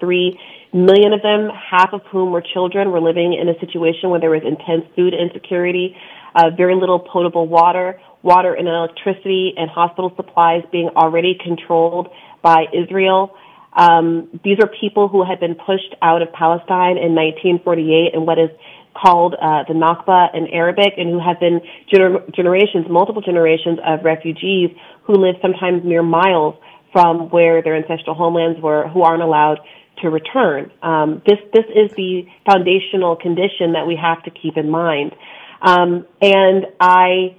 million 0.72 1.12
of 1.12 1.22
them, 1.22 1.50
half 1.50 1.92
of 1.92 2.02
whom 2.10 2.32
were 2.32 2.42
children, 2.42 2.90
were 2.90 3.00
living 3.00 3.32
in 3.32 3.48
a 3.48 3.58
situation 3.60 4.10
where 4.10 4.20
there 4.20 4.30
was 4.30 4.42
intense 4.44 4.84
food 4.96 5.14
insecurity, 5.14 5.96
uh, 6.34 6.50
very 6.56 6.74
little 6.74 6.98
potable 6.98 7.46
water, 7.46 8.00
water 8.22 8.54
and 8.54 8.68
electricity, 8.68 9.54
and 9.56 9.70
hospital 9.70 10.12
supplies 10.16 10.62
being 10.70 10.88
already 10.96 11.38
controlled 11.42 12.08
by 12.42 12.66
Israel. 12.72 13.36
Um, 13.72 14.40
these 14.44 14.58
are 14.60 14.66
people 14.66 15.08
who 15.08 15.24
had 15.24 15.40
been 15.40 15.54
pushed 15.54 15.94
out 16.02 16.22
of 16.22 16.32
Palestine 16.32 16.98
in 16.98 17.14
1948 17.14 18.14
in 18.14 18.26
what 18.26 18.38
is 18.38 18.50
called 18.94 19.34
uh, 19.34 19.62
the 19.68 19.74
Nakba 19.74 20.34
in 20.34 20.48
Arabic, 20.48 20.94
and 20.96 21.10
who 21.10 21.20
have 21.20 21.38
been 21.38 21.60
gener- 21.92 22.34
generations, 22.34 22.86
multiple 22.90 23.22
generations 23.22 23.78
of 23.86 24.04
refugees 24.04 24.70
who 25.04 25.14
live 25.14 25.36
sometimes 25.40 25.84
mere 25.84 26.02
miles 26.02 26.56
from 26.92 27.30
where 27.30 27.62
their 27.62 27.76
ancestral 27.76 28.16
homelands 28.16 28.60
were, 28.60 28.88
who 28.88 29.02
aren't 29.02 29.22
allowed 29.22 29.60
to 30.02 30.10
return. 30.10 30.72
Um, 30.82 31.22
this 31.26 31.38
this 31.52 31.66
is 31.66 31.92
the 31.96 32.26
foundational 32.44 33.16
condition 33.16 33.72
that 33.72 33.86
we 33.86 33.96
have 33.96 34.22
to 34.24 34.30
keep 34.30 34.56
in 34.56 34.70
mind. 34.70 35.14
Um, 35.62 36.06
and 36.20 36.66
I, 36.80 37.36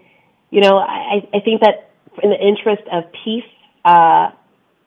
you 0.52 0.62
know, 0.62 0.78
I, 0.78 1.28
I 1.34 1.40
think 1.40 1.62
that 1.62 1.92
in 2.22 2.30
the 2.30 2.40
interest 2.40 2.84
of 2.92 3.06
peace 3.24 3.50
uh, 3.84 4.32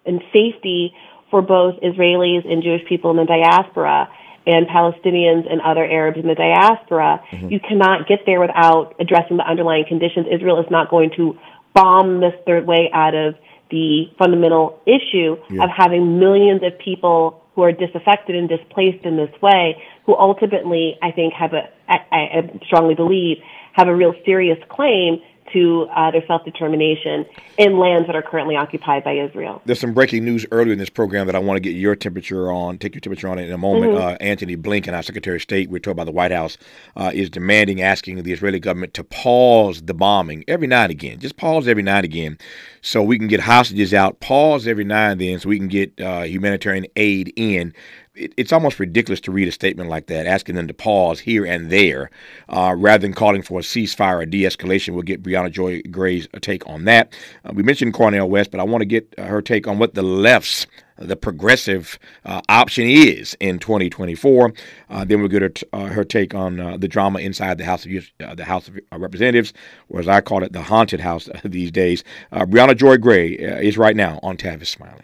and 0.07 0.23
safety 0.33 0.95
for 1.35 1.43
both 1.43 1.75
Israelis 1.81 2.49
and 2.49 2.63
Jewish 2.63 2.87
people 2.89 3.11
in 3.11 3.17
the 3.17 3.25
diaspora 3.25 4.09
and 4.47 4.69
Palestinians 4.69 5.51
and 5.51 5.61
other 5.61 5.85
Arabs 5.85 6.17
in 6.17 6.29
the 6.29 6.37
diaspora. 6.37 7.21
Mm-hmm. 7.33 7.49
You 7.49 7.59
cannot 7.59 8.07
get 8.07 8.21
there 8.25 8.39
without 8.39 8.95
addressing 9.01 9.39
the 9.39 9.43
underlying 9.43 9.85
conditions. 9.89 10.29
Israel 10.31 10.61
is 10.61 10.71
not 10.71 10.91
going 10.91 11.11
to 11.17 11.37
bomb 11.75 12.21
this 12.21 12.35
third 12.47 12.69
way 12.69 12.89
out 12.95 13.17
of 13.17 13.35
the 13.69 14.05
fundamental 14.17 14.79
issue 14.87 15.35
yeah. 15.51 15.65
of 15.65 15.71
having 15.77 16.21
millions 16.21 16.63
of 16.63 16.79
people 16.79 17.43
who 17.57 17.63
are 17.63 17.73
disaffected 17.73 18.37
and 18.37 18.49
displaced 18.49 19.05
in 19.05 19.17
this 19.17 19.35
way, 19.43 19.83
who 20.07 20.15
ultimately, 20.15 20.97
I 21.03 21.11
think, 21.11 21.35
have 21.35 21.53
a, 21.53 21.69
I, 21.89 21.99
I 22.15 22.61
strongly 22.67 22.95
believe, 22.95 23.39
have 23.73 23.89
a 23.89 23.95
real 23.97 24.15
serious 24.25 24.59
claim 24.69 25.21
to 25.53 25.89
uh, 25.95 26.11
their 26.11 26.25
self 26.27 26.45
determination 26.45 27.27
in 27.59 27.79
lands 27.79 28.07
that 28.07 28.17
are 28.17 28.23
currently 28.23 28.57
occupied 28.57 29.05
by 29.05 29.13
Israel. 29.13 29.63
There's 29.65 29.81
some 29.81 29.95
breaking 29.95 30.25
news 30.25 30.47
earlier 30.51 30.73
in 30.73 30.79
this 30.79 30.91
program 30.91 31.27
that 31.27 31.37
I 31.37 31.39
want 31.39 31.57
to 31.57 31.61
get 31.61 31.77
your 31.77 31.95
temperature 31.97 32.51
on, 32.51 32.79
take 32.79 32.95
your 32.95 33.01
temperature 33.01 33.29
on 33.29 33.39
it 33.39 33.47
in 33.47 33.53
a 33.53 33.59
moment. 33.59 33.93
Mm-hmm. 33.93 34.03
Uh, 34.03 34.17
Antony 34.21 34.57
Blinken, 34.57 34.95
our 34.95 35.03
Secretary 35.03 35.37
of 35.37 35.43
State, 35.43 35.71
we're 35.71 35.79
told 35.79 35.97
by 35.97 36.05
the 36.05 36.13
White 36.13 36.33
House, 36.33 36.57
uh, 36.97 37.11
is 37.15 37.31
demanding, 37.31 37.83
asking 37.83 38.23
the 38.23 38.33
Israeli 38.33 38.61
government 38.61 38.95
to 38.95 39.05
pause 39.05 39.83
the 39.83 39.95
bombing 39.95 40.45
every 40.49 40.71
and 40.71 40.91
again. 40.91 41.19
Just 41.19 41.37
pause 41.37 41.69
every 41.69 41.83
and 41.87 42.05
again 42.05 42.39
so 42.83 43.03
we 43.03 43.19
can 43.19 43.29
get 43.29 43.41
hostages 43.41 43.95
out, 43.95 44.21
pause 44.21 44.67
every 44.67 44.85
now 44.85 45.11
and 45.11 45.21
then 45.21 45.39
so 45.39 45.49
we 45.49 45.59
can 45.59 45.69
get 45.69 45.99
uh, 46.01 46.23
humanitarian 46.23 46.87
aid 46.97 47.33
in 47.37 47.73
it, 48.15 48.33
it's 48.37 48.53
almost 48.53 48.79
ridiculous 48.79 49.21
to 49.23 49.33
read 49.33 49.49
a 49.49 49.53
statement 49.53 49.91
like 49.91 50.07
that, 50.07 50.27
asking 50.27 50.55
them 50.55 50.69
to 50.69 50.75
pause 50.75 51.21
here 51.21 51.45
and 51.45 51.71
there, 51.71 52.11
uh, 52.49 52.75
rather 52.77 53.03
than 53.03 53.15
calling 53.15 53.43
for 53.43 53.61
a 53.61 53.63
ceasefire 53.63 54.23
or 54.23 54.27
de-escalation. 54.27 54.95
We'll 54.95 55.03
get 55.03 55.23
Briahna 55.23 55.51
Joy 55.51 55.83
Gray's 55.91 56.29
take 56.41 56.67
on 56.69 56.85
that. 56.85 57.13
Uh, 57.45 57.53
we 57.55 57.63
mentioned 57.63 57.95
Cornel 57.95 58.29
West, 58.29 58.51
but 58.51 58.61
I 58.61 58.65
want 58.65 58.83
to 58.83 58.87
get 58.87 59.15
uh, 59.19 59.25
her 59.25 59.43
take 59.43 59.67
on 59.67 59.79
what 59.79 59.95
the 59.95 60.03
left's 60.03 60.67
the 60.97 61.17
progressive 61.17 61.99
uh, 62.25 62.41
option 62.49 62.87
is 62.87 63.37
in 63.41 63.59
2024. 63.59 64.53
Uh, 64.89 65.05
then 65.05 65.19
we'll 65.19 65.29
get 65.29 65.43
her, 65.43 65.49
t- 65.49 65.67
uh, 65.73 65.87
her 65.87 66.05
take 66.05 66.35
on 66.35 66.61
uh, 66.61 66.77
the 66.77 66.87
drama 66.87 67.19
inside 67.19 67.59
the 67.59 67.65
House 67.65 67.85
of 67.85 67.93
uh, 68.21 68.35
the 68.37 68.45
House 68.45 68.69
of 68.69 68.79
Representatives, 68.93 69.53
or 69.89 69.99
as 69.99 70.07
I 70.07 70.21
call 70.21 70.45
it, 70.45 70.53
the 70.53 70.63
haunted 70.63 71.01
house 71.01 71.29
these 71.45 71.73
days. 71.73 72.05
Briahna 72.33 72.77
Joy 72.77 72.97
Gray 72.97 73.31
is 73.31 73.77
right 73.77 73.97
now 73.97 74.21
on 74.23 74.37
Tavis 74.37 74.69
Smiley. 74.69 75.03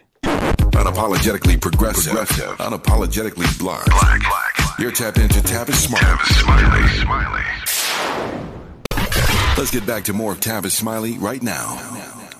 Unapologetically 0.81 1.61
progressive. 1.61 2.11
progressive. 2.11 2.57
Unapologetically 2.57 3.59
black. 3.59 3.85
black. 3.85 4.19
black. 4.19 4.79
You're 4.79 4.91
tapped 4.91 5.19
into 5.19 5.39
Tavis 5.41 5.75
Smiley. 5.75 6.03
Tavis 6.03 6.41
Smiley. 6.41 6.87
Smiley. 7.03 7.43
Let's 9.59 9.69
get 9.69 9.85
back 9.85 10.03
to 10.05 10.13
more 10.13 10.31
of 10.31 10.39
Tavis 10.39 10.71
Smiley 10.71 11.19
right 11.19 11.43
now. 11.43 11.77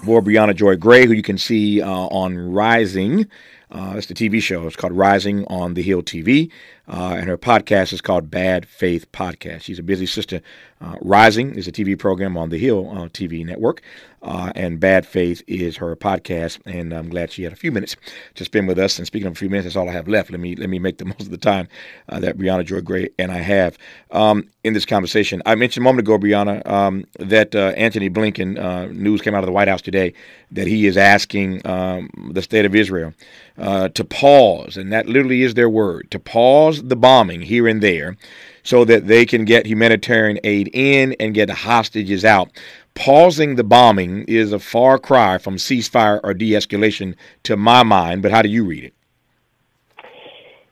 More 0.01 0.23
Briahna 0.23 0.55
Joy 0.55 0.75
Gray, 0.75 1.05
who 1.05 1.13
you 1.13 1.21
can 1.21 1.37
see 1.37 1.83
uh, 1.83 1.87
on 1.87 2.35
Rising. 2.51 3.27
Uh, 3.69 3.93
it's 3.97 4.07
the 4.07 4.15
TV 4.15 4.41
show. 4.41 4.65
It's 4.65 4.75
called 4.75 4.93
Rising 4.93 5.45
on 5.45 5.75
the 5.75 5.83
Hill 5.83 6.01
TV. 6.01 6.51
Uh, 6.87 7.15
and 7.17 7.29
her 7.29 7.37
podcast 7.37 7.93
is 7.93 8.01
called 8.01 8.29
Bad 8.29 8.67
Faith 8.67 9.11
Podcast. 9.11 9.61
She's 9.61 9.79
a 9.79 9.83
busy 9.83 10.05
sister. 10.05 10.41
Uh, 10.81 10.95
Rising 11.01 11.55
is 11.55 11.67
a 11.67 11.71
TV 11.71 11.97
program 11.97 12.35
on 12.35 12.49
the 12.49 12.57
Hill 12.57 12.89
uh, 12.89 13.07
TV 13.09 13.45
network, 13.45 13.83
uh, 14.23 14.51
and 14.55 14.79
Bad 14.79 15.05
Faith 15.05 15.43
is 15.45 15.77
her 15.77 15.95
podcast. 15.95 16.59
And 16.65 16.91
I'm 16.91 17.09
glad 17.09 17.31
she 17.31 17.43
had 17.43 17.53
a 17.53 17.55
few 17.55 17.71
minutes 17.71 17.95
to 18.33 18.43
spend 18.45 18.67
with 18.67 18.79
us. 18.79 18.97
And 18.97 19.05
speaking 19.05 19.27
of 19.27 19.33
a 19.33 19.35
few 19.35 19.49
minutes, 19.49 19.65
that's 19.65 19.75
all 19.75 19.87
I 19.87 19.93
have 19.93 20.07
left. 20.07 20.31
Let 20.31 20.39
me 20.39 20.55
let 20.55 20.69
me 20.69 20.79
make 20.79 20.97
the 20.97 21.05
most 21.11 21.21
of 21.21 21.29
the 21.29 21.37
time 21.37 21.67
uh, 22.09 22.19
that 22.21 22.37
Briahna 22.37 22.65
Joy 22.65 22.81
Gray 22.81 23.09
and 23.19 23.31
I 23.31 23.37
have 23.37 23.77
um, 24.09 24.49
in 24.63 24.73
this 24.73 24.85
conversation. 24.85 25.43
I 25.45 25.53
mentioned 25.53 25.83
a 25.83 25.85
moment 25.85 26.07
ago, 26.07 26.17
Briahna, 26.17 26.65
um, 26.67 27.05
that 27.19 27.53
uh, 27.53 27.73
Antony 27.77 28.09
Blinken 28.09 28.91
news 28.91 29.21
came 29.21 29.35
out 29.35 29.43
of 29.43 29.47
the 29.47 29.53
White 29.53 29.67
House 29.67 29.83
today 29.83 30.13
that 30.49 30.67
he 30.67 30.87
is 30.87 30.97
asking 30.97 31.65
um, 31.67 32.09
the 32.33 32.41
state 32.41 32.65
of 32.65 32.73
Israel 32.73 33.13
to 33.57 34.03
pause, 34.09 34.77
and 34.77 34.91
that 34.91 35.05
literally 35.07 35.43
is 35.43 35.53
their 35.53 35.69
word, 35.69 36.09
to 36.09 36.17
pause 36.17 36.70
the 36.79 36.95
bombing 36.95 37.41
here 37.41 37.67
and 37.67 37.81
there 37.81 38.17
so 38.63 38.85
that 38.85 39.07
they 39.07 39.25
can 39.25 39.45
get 39.45 39.65
humanitarian 39.65 40.39
aid 40.43 40.69
in 40.73 41.13
and 41.19 41.33
get 41.33 41.47
the 41.47 41.53
hostages 41.53 42.23
out. 42.23 42.51
Pausing 42.93 43.55
the 43.55 43.63
bombing 43.63 44.23
is 44.27 44.51
a 44.51 44.59
far 44.59 44.99
cry 44.99 45.37
from 45.37 45.55
ceasefire 45.55 46.19
or 46.23 46.33
de 46.33 46.51
escalation 46.51 47.15
to 47.43 47.57
my 47.57 47.83
mind, 47.83 48.21
but 48.21 48.31
how 48.31 48.41
do 48.41 48.49
you 48.49 48.63
read 48.63 48.83
it? 48.83 48.93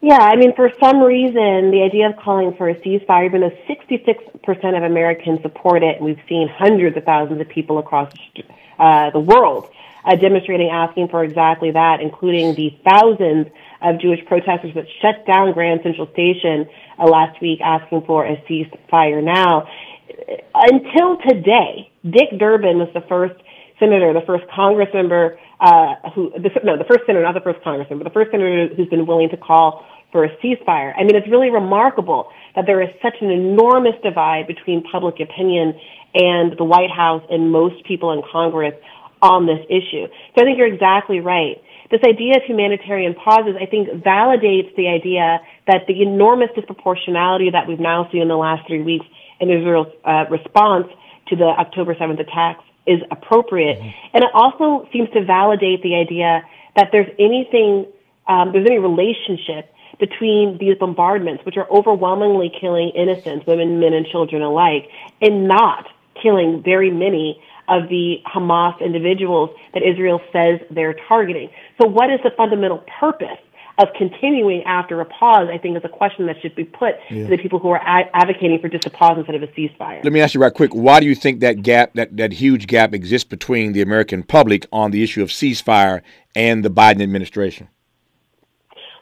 Yeah, 0.01 0.17
I 0.17 0.37
mean, 0.37 0.55
for 0.55 0.71
some 0.79 1.01
reason, 1.01 1.71
the 1.71 1.83
idea 1.85 2.09
of 2.09 2.15
calling 2.17 2.55
for 2.55 2.69
a 2.69 2.75
ceasefire, 2.75 3.25
even 3.25 3.41
though 3.41 3.51
66% 3.67 4.77
of 4.77 4.83
Americans 4.83 5.41
support 5.41 5.83
it, 5.83 5.97
and 5.97 6.05
we've 6.05 6.21
seen 6.29 6.47
hundreds 6.47 6.95
of 6.95 7.03
thousands 7.03 7.41
of 7.41 7.49
people 7.49 7.79
across 7.79 8.11
uh, 8.79 9.09
the 9.09 9.19
world 9.19 9.69
uh, 10.05 10.15
demonstrating, 10.15 10.69
asking 10.69 11.09
for 11.09 11.23
exactly 11.23 11.71
that, 11.71 11.99
including 11.99 12.55
the 12.55 12.77
thousands 12.89 13.47
of 13.81 13.99
Jewish 13.99 14.25
protesters 14.25 14.73
that 14.75 14.85
shut 15.01 15.25
down 15.25 15.51
Grand 15.51 15.81
Central 15.83 16.09
Station 16.13 16.69
uh, 16.97 17.03
last 17.03 17.41
week 17.41 17.59
asking 17.61 18.03
for 18.03 18.25
a 18.25 18.37
ceasefire 18.49 19.21
now. 19.21 19.67
Until 20.55 21.17
today, 21.17 21.91
Dick 22.09 22.37
Durbin 22.37 22.77
was 22.77 22.89
the 22.93 23.01
first 23.01 23.35
senator, 23.79 24.13
the 24.13 24.25
first 24.25 24.45
Congress 24.53 24.89
member, 24.93 25.39
uh, 25.59 25.95
who, 26.13 26.31
the, 26.31 26.49
no, 26.63 26.77
the 26.77 26.85
first 26.85 27.01
senator, 27.05 27.23
not 27.23 27.33
the 27.33 27.41
first 27.41 27.63
congressman, 27.63 27.99
but 27.99 28.05
the 28.05 28.13
first 28.13 28.31
senator 28.31 28.67
who's 28.75 28.89
been 28.89 29.05
willing 29.05 29.29
to 29.29 29.37
call 29.37 29.85
for 30.11 30.23
a 30.23 30.29
ceasefire. 30.37 30.93
I 30.97 31.03
mean, 31.03 31.15
it's 31.15 31.29
really 31.29 31.49
remarkable 31.49 32.29
that 32.55 32.65
there 32.65 32.81
is 32.81 32.89
such 33.01 33.15
an 33.21 33.29
enormous 33.29 33.95
divide 34.03 34.47
between 34.47 34.83
public 34.83 35.19
opinion 35.19 35.73
and 36.13 36.57
the 36.57 36.63
White 36.63 36.91
House 36.91 37.23
and 37.29 37.51
most 37.51 37.85
people 37.85 38.11
in 38.11 38.21
Congress 38.31 38.73
on 39.21 39.45
this 39.45 39.59
issue. 39.69 40.07
So 40.33 40.41
I 40.41 40.43
think 40.45 40.57
you're 40.57 40.73
exactly 40.73 41.19
right 41.19 41.61
this 41.91 42.01
idea 42.07 42.37
of 42.37 42.43
humanitarian 42.45 43.15
pauses, 43.15 43.55
I 43.59 43.65
think, 43.65 43.89
validates 44.05 44.75
the 44.75 44.87
idea 44.87 45.39
that 45.65 45.87
the 45.87 46.01
enormous 46.01 46.49
disproportionality 46.55 47.51
that 47.51 47.67
we've 47.67 47.79
now 47.79 48.07
seen 48.11 48.21
in 48.21 48.27
the 48.27 48.37
last 48.37 48.67
three 48.67 48.81
weeks 48.81 49.05
in 49.39 49.49
Israel's 49.49 49.87
uh, 50.05 50.25
response 50.29 50.87
to 51.29 51.35
the 51.35 51.45
October 51.45 51.95
7th 51.95 52.19
attacks 52.19 52.63
is 52.85 53.01
appropriate. 53.11 53.79
Mm-hmm. 53.79 53.89
And 54.13 54.23
it 54.23 54.29
also 54.33 54.87
seems 54.91 55.09
to 55.11 55.23
validate 55.23 55.83
the 55.83 55.95
idea 55.95 56.43
that 56.75 56.89
there's 56.91 57.09
anything, 57.19 57.85
um, 58.27 58.51
there's 58.51 58.67
any 58.67 58.79
relationship 58.79 59.73
between 59.99 60.57
these 60.59 60.77
bombardments, 60.77 61.45
which 61.45 61.57
are 61.57 61.69
overwhelmingly 61.69 62.51
killing 62.59 62.89
innocents, 62.95 63.45
women, 63.45 63.79
men, 63.79 63.93
and 63.93 64.05
children 64.07 64.41
alike, 64.41 64.89
and 65.21 65.47
not 65.47 65.87
killing 66.21 66.63
very 66.63 66.89
many 66.91 67.41
of 67.67 67.87
the 67.89 68.21
Hamas 68.25 68.79
individuals 68.81 69.51
that 69.73 69.83
Israel 69.83 70.21
says 70.31 70.59
they're 70.71 70.95
targeting. 71.07 71.49
So 71.79 71.87
what 71.87 72.09
is 72.09 72.19
the 72.23 72.31
fundamental 72.31 72.83
purpose 72.99 73.37
of 73.79 73.87
continuing 73.97 74.61
after 74.63 74.99
a 74.99 75.05
pause, 75.05 75.47
I 75.51 75.57
think 75.57 75.77
is 75.77 75.83
a 75.85 75.89
question 75.89 76.27
that 76.27 76.35
should 76.41 76.53
be 76.53 76.65
put 76.65 76.95
yeah. 77.09 77.23
to 77.23 77.29
the 77.29 77.37
people 77.37 77.59
who 77.59 77.69
are 77.69 77.81
advocating 77.85 78.59
for 78.59 78.67
just 78.67 78.85
a 78.85 78.89
pause 78.89 79.17
instead 79.17 79.35
of 79.35 79.43
a 79.43 79.47
ceasefire. 79.47 80.03
Let 80.03 80.11
me 80.11 80.19
ask 80.19 80.33
you 80.33 80.41
right 80.41 80.53
quick. 80.53 80.75
Why 80.75 80.99
do 80.99 81.05
you 81.05 81.15
think 81.15 81.39
that 81.39 81.63
gap, 81.63 81.93
that, 81.93 82.15
that 82.17 82.33
huge 82.33 82.67
gap 82.67 82.93
exists 82.93 83.27
between 83.27 83.71
the 83.71 83.81
American 83.81 84.23
public 84.23 84.67
on 84.73 84.91
the 84.91 85.01
issue 85.01 85.23
of 85.23 85.29
ceasefire 85.29 86.01
and 86.35 86.63
the 86.63 86.69
Biden 86.69 87.01
administration? 87.01 87.69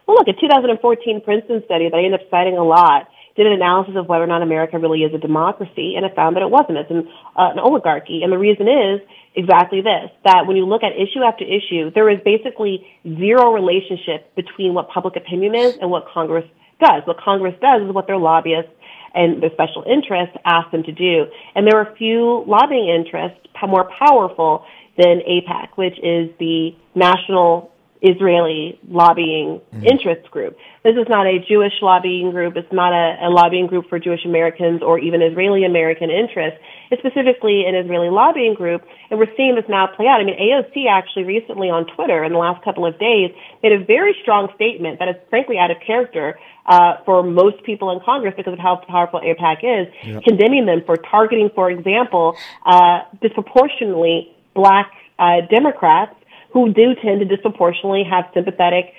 Well, 0.05 0.17
look, 0.17 0.27
a 0.27 0.39
2014 0.39 1.21
Princeton 1.21 1.63
study 1.65 1.89
that 1.89 1.97
I 1.97 2.03
end 2.03 2.13
up 2.13 2.21
citing 2.29 2.57
a 2.57 2.63
lot 2.63 3.09
did 3.37 3.47
an 3.47 3.53
analysis 3.53 3.95
of 3.95 4.07
whether 4.07 4.23
or 4.23 4.27
not 4.27 4.41
America 4.41 4.77
really 4.77 5.01
is 5.01 5.13
a 5.13 5.17
democracy, 5.17 5.93
and 5.95 6.05
it 6.05 6.15
found 6.15 6.35
that 6.35 6.41
it 6.43 6.49
wasn't. 6.49 6.77
It's 6.77 6.91
an, 6.91 7.07
uh, 7.37 7.53
an 7.53 7.59
oligarchy. 7.59 8.23
And 8.23 8.33
the 8.33 8.37
reason 8.37 8.67
is 8.67 8.99
exactly 9.35 9.81
this, 9.81 10.09
that 10.25 10.47
when 10.47 10.57
you 10.57 10.65
look 10.65 10.83
at 10.83 10.91
issue 10.93 11.21
after 11.23 11.45
issue, 11.45 11.91
there 11.93 12.09
is 12.09 12.19
basically 12.25 12.85
zero 13.05 13.53
relationship 13.53 14.35
between 14.35 14.73
what 14.73 14.89
public 14.89 15.15
opinion 15.15 15.55
is 15.55 15.77
and 15.79 15.89
what 15.89 16.07
Congress 16.11 16.45
does. 16.81 17.03
What 17.05 17.17
Congress 17.21 17.55
does 17.61 17.83
is 17.87 17.93
what 17.93 18.07
their 18.07 18.17
lobbyists 18.17 18.71
and 19.13 19.41
their 19.41 19.51
special 19.53 19.85
interests 19.87 20.35
ask 20.43 20.69
them 20.71 20.83
to 20.83 20.91
do. 20.91 21.25
And 21.55 21.65
there 21.65 21.77
are 21.77 21.95
few 21.97 22.43
lobbying 22.45 22.89
interests 22.89 23.39
more 23.65 23.89
powerful 23.97 24.65
than 24.97 25.21
AIPAC, 25.27 25.69
which 25.75 25.97
is 25.99 26.29
the 26.39 26.75
National 26.95 27.71
Israeli 28.01 28.79
lobbying 28.87 29.59
mm-hmm. 29.59 29.85
interest 29.85 30.29
group. 30.29 30.57
This 30.83 30.95
is 30.95 31.07
not 31.09 31.25
a 31.25 31.39
Jewish 31.39 31.73
lobbying 31.81 32.31
group. 32.31 32.55
It's 32.55 32.71
not 32.71 32.93
a, 32.93 33.27
a 33.27 33.29
lobbying 33.29 33.67
group 33.67 33.89
for 33.89 33.99
Jewish 33.99 34.23
Americans 34.23 34.81
or 34.83 34.99
even 34.99 35.21
Israeli 35.21 35.65
American 35.65 36.09
interests. 36.09 36.59
It's 36.91 37.01
specifically 37.01 37.65
an 37.65 37.75
Israeli 37.75 38.09
lobbying 38.09 38.53
group, 38.53 38.83
and 39.09 39.19
we're 39.19 39.33
seeing 39.35 39.55
this 39.55 39.65
now 39.67 39.87
play 39.87 40.07
out. 40.07 40.21
I 40.21 40.23
mean, 40.23 40.37
AOC 40.37 40.87
actually 40.89 41.23
recently 41.23 41.69
on 41.69 41.87
Twitter 41.87 42.23
in 42.23 42.31
the 42.31 42.37
last 42.37 42.63
couple 42.63 42.85
of 42.85 42.97
days 42.99 43.31
made 43.63 43.73
a 43.73 43.83
very 43.83 44.15
strong 44.21 44.49
statement 44.55 44.99
that 44.99 45.09
is 45.09 45.15
frankly 45.29 45.57
out 45.57 45.71
of 45.71 45.77
character 45.85 46.39
uh, 46.67 46.97
for 47.05 47.23
most 47.23 47.63
people 47.63 47.91
in 47.91 47.99
Congress 48.05 48.33
because 48.37 48.53
of 48.53 48.59
how 48.59 48.75
powerful 48.87 49.19
AIPAC 49.21 49.63
is, 49.63 49.93
yep. 50.03 50.23
condemning 50.23 50.65
them 50.65 50.83
for 50.85 50.97
targeting, 50.97 51.49
for 51.55 51.71
example, 51.71 52.35
uh, 52.65 53.01
disproportionately 53.21 54.35
black 54.53 54.91
uh, 55.19 55.41
Democrats 55.49 56.13
who 56.57 56.73
do 56.73 56.95
tend 56.95 57.19
to 57.19 57.25
disproportionately 57.25 58.03
have 58.03 58.25
sympathetic 58.33 58.91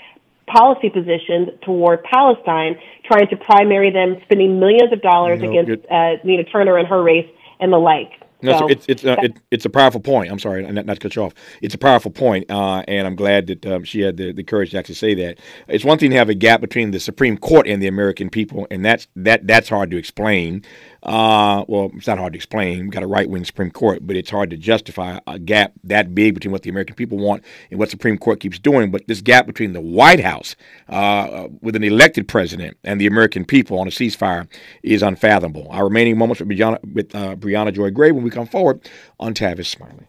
policy 0.46 0.88
positions 0.90 1.48
toward 1.62 2.04
Palestine, 2.04 2.78
trying 3.04 3.26
to 3.28 3.36
primary 3.36 3.90
them, 3.90 4.16
spending 4.22 4.60
millions 4.60 4.92
of 4.92 5.02
dollars 5.02 5.40
no, 5.42 5.50
against 5.50 5.84
uh, 5.90 6.12
Nina 6.22 6.44
Turner 6.44 6.78
and 6.78 6.86
her 6.86 7.02
race 7.02 7.28
and 7.58 7.72
the 7.72 7.78
like. 7.78 8.12
No, 8.40 8.56
so, 8.56 8.68
it's 8.68 8.86
it's 8.86 9.04
uh, 9.04 9.16
it, 9.20 9.36
it's 9.50 9.64
a 9.64 9.70
powerful 9.70 10.00
point. 10.00 10.30
I'm 10.30 10.38
sorry, 10.38 10.62
not, 10.70 10.86
not 10.86 10.94
to 10.94 11.00
cut 11.00 11.16
you 11.16 11.22
off. 11.22 11.34
It's 11.60 11.74
a 11.74 11.78
powerful 11.78 12.12
point, 12.12 12.48
uh, 12.48 12.84
and 12.86 13.04
I'm 13.04 13.16
glad 13.16 13.48
that 13.48 13.66
um, 13.66 13.82
she 13.82 14.02
had 14.02 14.16
the, 14.16 14.30
the 14.32 14.44
courage 14.44 14.70
to 14.70 14.78
actually 14.78 14.94
say 14.94 15.14
that. 15.14 15.38
It's 15.66 15.84
one 15.84 15.98
thing 15.98 16.10
to 16.10 16.16
have 16.16 16.28
a 16.28 16.34
gap 16.34 16.60
between 16.60 16.92
the 16.92 17.00
Supreme 17.00 17.36
Court 17.36 17.66
and 17.66 17.82
the 17.82 17.88
American 17.88 18.30
people, 18.30 18.68
and 18.70 18.84
that's 18.84 19.08
that 19.16 19.48
that's 19.48 19.68
hard 19.68 19.90
to 19.90 19.96
explain. 19.96 20.62
Uh, 21.02 21.64
well, 21.68 21.90
it's 21.94 22.06
not 22.06 22.18
hard 22.18 22.32
to 22.32 22.36
explain. 22.36 22.80
We've 22.80 22.90
got 22.90 23.02
a 23.02 23.06
right 23.06 23.28
wing 23.28 23.44
Supreme 23.44 23.70
Court, 23.70 24.06
but 24.06 24.16
it's 24.16 24.30
hard 24.30 24.50
to 24.50 24.56
justify 24.56 25.20
a 25.26 25.38
gap 25.38 25.72
that 25.84 26.14
big 26.14 26.34
between 26.34 26.52
what 26.52 26.62
the 26.62 26.70
American 26.70 26.96
people 26.96 27.18
want 27.18 27.44
and 27.70 27.78
what 27.78 27.90
Supreme 27.90 28.18
Court 28.18 28.40
keeps 28.40 28.58
doing. 28.58 28.90
But 28.90 29.06
this 29.06 29.20
gap 29.20 29.46
between 29.46 29.72
the 29.72 29.80
White 29.80 30.20
House 30.20 30.56
uh, 30.88 31.48
with 31.60 31.76
an 31.76 31.84
elected 31.84 32.28
president 32.28 32.76
and 32.84 33.00
the 33.00 33.06
American 33.06 33.44
people 33.44 33.78
on 33.78 33.86
a 33.86 33.90
ceasefire 33.90 34.48
is 34.82 35.02
unfathomable. 35.02 35.68
Our 35.70 35.84
remaining 35.84 36.18
moments 36.18 36.40
with 36.40 36.48
Briahna, 36.48 36.78
with, 36.92 37.14
uh, 37.14 37.36
Briahna 37.36 37.72
Joy 37.72 37.90
Gray 37.90 38.12
when 38.12 38.24
we 38.24 38.30
come 38.30 38.46
forward 38.46 38.88
on 39.20 39.34
Tavis 39.34 39.66
Smiley. 39.66 40.06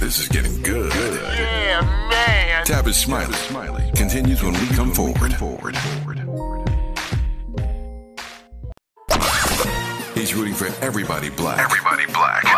This 0.00 0.20
is 0.20 0.28
getting 0.28 0.62
good. 0.62 0.92
Yeah, 0.94 1.80
man. 2.08 2.64
Tavis 2.64 2.94
Smiley, 2.94 3.32
Smiley 3.34 3.90
continues 3.94 4.42
when 4.42 4.52
we 4.52 4.66
come 4.68 4.94
forward. 4.94 5.34
forward. 5.34 5.76
Rooting 10.34 10.54
for 10.54 10.66
everybody 10.84 11.30
black. 11.30 11.60
Everybody 11.60 12.06
black. 12.12 12.57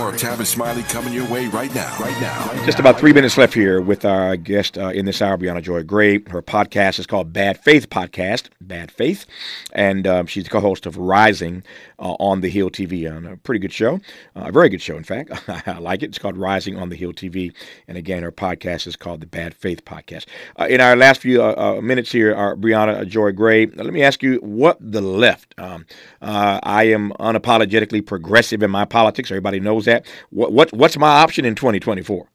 More 0.00 0.08
of 0.08 0.16
Tavis 0.16 0.46
Smiley 0.46 0.82
coming 0.84 1.12
your 1.12 1.28
way 1.28 1.48
right 1.48 1.74
now. 1.74 1.94
Right 2.00 2.18
now. 2.22 2.64
Just 2.64 2.78
about 2.78 2.98
three 2.98 3.12
minutes 3.12 3.36
left 3.36 3.52
here 3.52 3.82
with 3.82 4.06
our 4.06 4.34
guest 4.34 4.78
uh, 4.78 4.86
in 4.88 5.04
this 5.04 5.20
hour, 5.20 5.36
Briahna 5.36 5.60
Joy 5.60 5.82
Gray. 5.82 6.20
Her 6.30 6.40
podcast 6.40 6.98
is 6.98 7.06
called 7.06 7.34
Bad 7.34 7.62
Faith 7.62 7.90
Podcast. 7.90 8.48
Bad 8.70 8.92
Faith, 8.92 9.26
and 9.72 10.06
um, 10.06 10.26
she's 10.26 10.44
the 10.44 10.50
co-host 10.50 10.86
of 10.86 10.96
Rising 10.96 11.64
uh, 11.98 12.14
on 12.20 12.40
the 12.40 12.48
Hill 12.48 12.70
TV, 12.70 13.10
on 13.14 13.26
a 13.26 13.36
pretty 13.36 13.58
good 13.58 13.72
show, 13.72 13.96
uh, 14.36 14.44
a 14.46 14.52
very 14.52 14.68
good 14.68 14.80
show, 14.80 14.96
in 14.96 15.02
fact. 15.02 15.32
I 15.66 15.78
like 15.78 16.04
it. 16.04 16.06
It's 16.06 16.18
called 16.18 16.36
Rising 16.36 16.78
on 16.78 16.88
the 16.88 16.94
Hill 16.94 17.12
TV, 17.12 17.52
and 17.88 17.98
again, 17.98 18.22
her 18.22 18.30
podcast 18.30 18.86
is 18.86 18.94
called 18.94 19.20
the 19.20 19.26
Bad 19.26 19.54
Faith 19.54 19.84
Podcast. 19.84 20.26
Uh, 20.58 20.66
in 20.70 20.80
our 20.80 20.94
last 20.94 21.20
few 21.20 21.42
uh, 21.42 21.54
uh, 21.56 21.80
minutes 21.80 22.12
here, 22.12 22.32
our 22.32 22.54
Briahna 22.54 23.06
Joy 23.08 23.32
Gray, 23.32 23.66
let 23.66 23.92
me 23.92 24.04
ask 24.04 24.22
you 24.22 24.36
what 24.36 24.78
the 24.80 25.00
left. 25.00 25.52
Um, 25.58 25.84
I 26.22 26.84
am 26.84 27.10
unapologetically 27.18 28.06
progressive 28.06 28.62
in 28.62 28.70
my 28.70 28.84
politics. 28.84 29.32
Everybody 29.32 29.58
knows 29.58 29.86
that. 29.86 29.89
What, 30.30 30.52
what 30.52 30.72
what's 30.72 30.96
my 30.96 31.08
option 31.08 31.44
in 31.44 31.54
2024? 31.54 32.28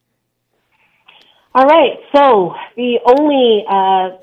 All 1.54 1.66
right. 1.66 1.98
So 2.14 2.54
the 2.76 3.00
only 3.06 3.66
uh, 3.70 4.18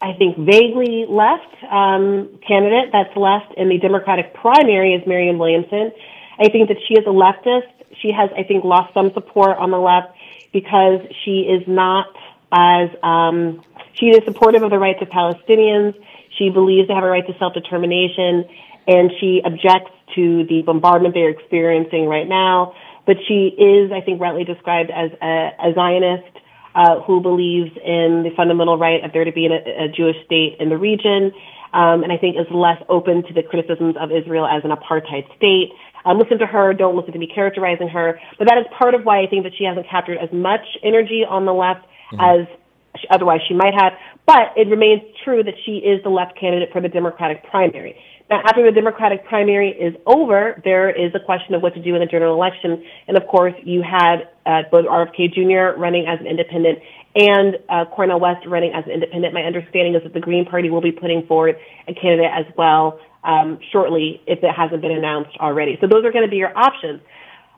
I 0.00 0.12
think, 0.12 0.36
vaguely 0.36 1.06
left 1.08 1.52
um, 1.70 2.38
candidate 2.46 2.90
that's 2.92 3.16
left 3.16 3.54
in 3.56 3.68
the 3.68 3.78
Democratic 3.78 4.34
primary 4.34 4.94
is 4.94 5.06
Marianne 5.06 5.38
Williamson. 5.38 5.90
I 6.38 6.48
think 6.48 6.68
that 6.68 6.76
she 6.86 6.94
is 6.94 7.06
a 7.06 7.10
leftist. 7.10 7.72
She 8.02 8.12
has, 8.12 8.30
I 8.36 8.42
think, 8.42 8.62
lost 8.62 8.92
some 8.92 9.12
support 9.14 9.56
on 9.56 9.70
the 9.70 9.78
left 9.78 10.12
because 10.52 11.00
she 11.24 11.40
is 11.40 11.66
not 11.66 12.14
as 12.52 12.90
um, 13.02 13.64
She 13.94 14.06
is 14.06 14.22
supportive 14.24 14.62
of 14.62 14.70
the 14.70 14.78
rights 14.78 15.00
of 15.00 15.08
Palestinians. 15.08 15.94
She 16.36 16.50
believes 16.50 16.88
they 16.88 16.94
have 16.94 17.04
a 17.04 17.08
right 17.08 17.26
to 17.26 17.36
self-determination, 17.38 18.44
and 18.86 19.10
she 19.20 19.40
objects 19.44 19.92
to 20.14 20.44
the 20.48 20.62
bombardment 20.64 21.14
they're 21.14 21.30
experiencing 21.30 22.06
right 22.06 22.28
now. 22.28 22.74
But 23.06 23.16
she 23.28 23.54
is, 23.54 23.92
I 23.92 24.00
think, 24.00 24.20
rightly 24.20 24.44
described 24.44 24.90
as 24.90 25.10
a, 25.22 25.70
a 25.70 25.74
Zionist 25.74 26.34
uh, 26.74 27.00
who 27.02 27.20
believes 27.20 27.70
in 27.76 28.22
the 28.22 28.30
fundamental 28.36 28.76
right 28.76 29.02
of 29.04 29.12
there 29.12 29.24
to 29.24 29.32
be 29.32 29.46
a, 29.46 29.84
a 29.84 29.88
Jewish 29.88 30.16
state 30.26 30.56
in 30.60 30.68
the 30.68 30.76
region, 30.76 31.32
um, 31.72 32.02
and 32.02 32.12
I 32.12 32.18
think 32.18 32.36
is 32.36 32.46
less 32.50 32.82
open 32.88 33.22
to 33.24 33.32
the 33.32 33.42
criticisms 33.42 33.96
of 33.98 34.10
Israel 34.10 34.46
as 34.46 34.62
an 34.64 34.70
apartheid 34.70 35.24
state. 35.36 35.72
Um, 36.04 36.18
listen 36.18 36.38
to 36.38 36.46
her, 36.46 36.72
don't 36.72 36.96
listen 36.96 37.12
to 37.12 37.18
me 37.18 37.30
characterizing 37.32 37.88
her. 37.88 38.20
But 38.38 38.48
that 38.48 38.58
is 38.58 38.66
part 38.78 38.94
of 38.94 39.02
why 39.04 39.22
I 39.22 39.26
think 39.26 39.44
that 39.44 39.52
she 39.56 39.64
hasn't 39.64 39.88
captured 39.88 40.18
as 40.18 40.30
much 40.32 40.62
energy 40.84 41.24
on 41.28 41.46
the 41.46 41.52
left 41.52 41.86
mm-hmm. 42.12 42.20
as 42.20 42.46
otherwise 43.10 43.40
she 43.48 43.54
might 43.54 43.74
have. 43.74 43.92
But 44.26 44.54
it 44.56 44.68
remains 44.68 45.02
true 45.24 45.42
that 45.42 45.54
she 45.64 45.78
is 45.78 46.02
the 46.02 46.10
left 46.10 46.38
candidate 46.38 46.70
for 46.72 46.80
the 46.80 46.88
Democratic 46.88 47.44
primary. 47.50 47.96
Now, 48.28 48.42
after 48.44 48.64
the 48.64 48.72
Democratic 48.72 49.24
primary 49.24 49.70
is 49.70 49.94
over, 50.04 50.60
there 50.64 50.90
is 50.90 51.14
a 51.14 51.20
question 51.20 51.54
of 51.54 51.62
what 51.62 51.74
to 51.74 51.82
do 51.82 51.94
in 51.94 52.00
the 52.00 52.06
general 52.06 52.34
election. 52.34 52.84
And 53.06 53.16
of 53.16 53.26
course, 53.28 53.54
you 53.62 53.82
had 53.82 54.28
uh, 54.44 54.62
both 54.70 54.86
RFK 54.86 55.32
Jr. 55.32 55.78
running 55.78 56.06
as 56.06 56.18
an 56.18 56.26
independent 56.26 56.80
and 57.14 57.56
uh, 57.68 57.84
Cornel 57.94 58.18
West 58.18 58.44
running 58.46 58.72
as 58.74 58.84
an 58.86 58.90
independent. 58.90 59.32
My 59.32 59.42
understanding 59.42 59.94
is 59.94 60.02
that 60.02 60.12
the 60.12 60.20
Green 60.20 60.44
Party 60.44 60.70
will 60.70 60.80
be 60.80 60.90
putting 60.90 61.24
forward 61.26 61.56
a 61.86 61.94
candidate 61.94 62.32
as 62.34 62.46
well 62.58 62.98
um, 63.22 63.60
shortly 63.70 64.20
if 64.26 64.42
it 64.42 64.50
hasn't 64.50 64.82
been 64.82 64.92
announced 64.92 65.36
already. 65.38 65.78
So 65.80 65.86
those 65.86 66.04
are 66.04 66.10
going 66.10 66.24
to 66.24 66.30
be 66.30 66.36
your 66.36 66.56
options 66.56 67.00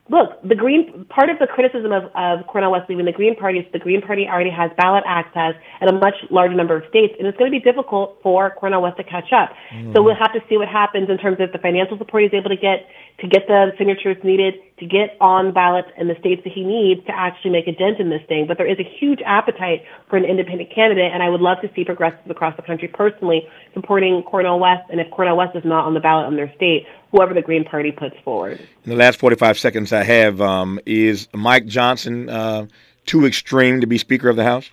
look, 0.09 0.41
the 0.43 0.55
Green 0.55 1.05
part 1.09 1.29
of 1.29 1.39
the 1.39 1.47
criticism 1.47 1.91
of, 1.91 2.05
of 2.15 2.45
Cornel 2.47 2.71
West 2.71 2.89
leaving 2.89 3.05
the 3.05 3.11
Green 3.11 3.35
Party 3.35 3.59
is 3.59 3.65
the 3.71 3.79
Green 3.79 4.01
Party 4.01 4.27
already 4.27 4.49
has 4.49 4.71
ballot 4.77 5.03
access 5.07 5.55
in 5.81 5.87
a 5.87 5.93
much 5.93 6.15
larger 6.29 6.55
number 6.55 6.75
of 6.75 6.83
states, 6.89 7.13
and 7.17 7.27
it's 7.27 7.37
going 7.37 7.51
to 7.51 7.57
be 7.57 7.63
difficult 7.63 8.19
for 8.21 8.51
Cornel 8.51 8.81
West 8.81 8.97
to 8.97 9.03
catch 9.03 9.31
up. 9.31 9.53
Mm. 9.73 9.93
So 9.93 10.01
we'll 10.01 10.15
have 10.15 10.33
to 10.33 10.41
see 10.49 10.57
what 10.57 10.67
happens 10.67 11.09
in 11.09 11.17
terms 11.17 11.37
of 11.39 11.51
the 11.51 11.59
financial 11.59 11.97
support 11.97 12.23
he's 12.23 12.33
able 12.33 12.49
to 12.49 12.57
get 12.57 12.87
to 13.21 13.27
get 13.27 13.47
the 13.47 13.71
signatures 13.77 14.17
needed 14.23 14.55
to 14.79 14.85
get 14.85 15.17
on 15.19 15.53
ballots 15.53 15.89
in 15.97 16.07
the 16.07 16.15
states 16.19 16.41
that 16.43 16.53
he 16.53 16.63
needs 16.63 17.05
to 17.05 17.11
actually 17.15 17.51
make 17.51 17.67
a 17.67 17.71
dent 17.71 17.99
in 17.99 18.09
this 18.09 18.21
thing. 18.27 18.45
But 18.47 18.57
there 18.57 18.67
is 18.67 18.79
a 18.79 18.83
huge 18.99 19.19
appetite 19.25 19.83
for 20.09 20.17
an 20.17 20.25
independent 20.25 20.73
candidate, 20.73 21.11
and 21.13 21.21
I 21.21 21.29
would 21.29 21.41
love 21.41 21.57
to 21.61 21.69
see 21.75 21.83
progressives 21.83 22.29
across 22.29 22.55
the 22.55 22.61
country 22.61 22.87
personally 22.87 23.47
supporting 23.73 24.23
Cornel 24.23 24.59
West, 24.59 24.89
and 24.89 24.99
if 24.99 25.09
Cornel 25.11 25.37
West 25.37 25.55
is 25.55 25.65
not 25.65 25.85
on 25.85 25.93
the 25.93 25.99
ballot 25.99 26.27
in 26.27 26.35
their 26.35 26.53
state, 26.55 26.85
whoever 27.11 27.33
the 27.33 27.41
Green 27.41 27.65
Party 27.65 27.91
puts 27.91 28.15
forward. 28.23 28.59
In 28.83 28.89
the 28.89 28.95
last 28.95 29.19
45 29.19 29.59
seconds 29.59 29.93
I 29.93 30.03
have, 30.03 30.41
um, 30.41 30.79
is 30.85 31.27
Mike 31.33 31.65
Johnson 31.65 32.29
uh, 32.29 32.67
too 33.05 33.25
extreme 33.25 33.81
to 33.81 33.87
be 33.87 33.97
Speaker 33.97 34.29
of 34.29 34.35
the 34.35 34.43
House? 34.43 34.69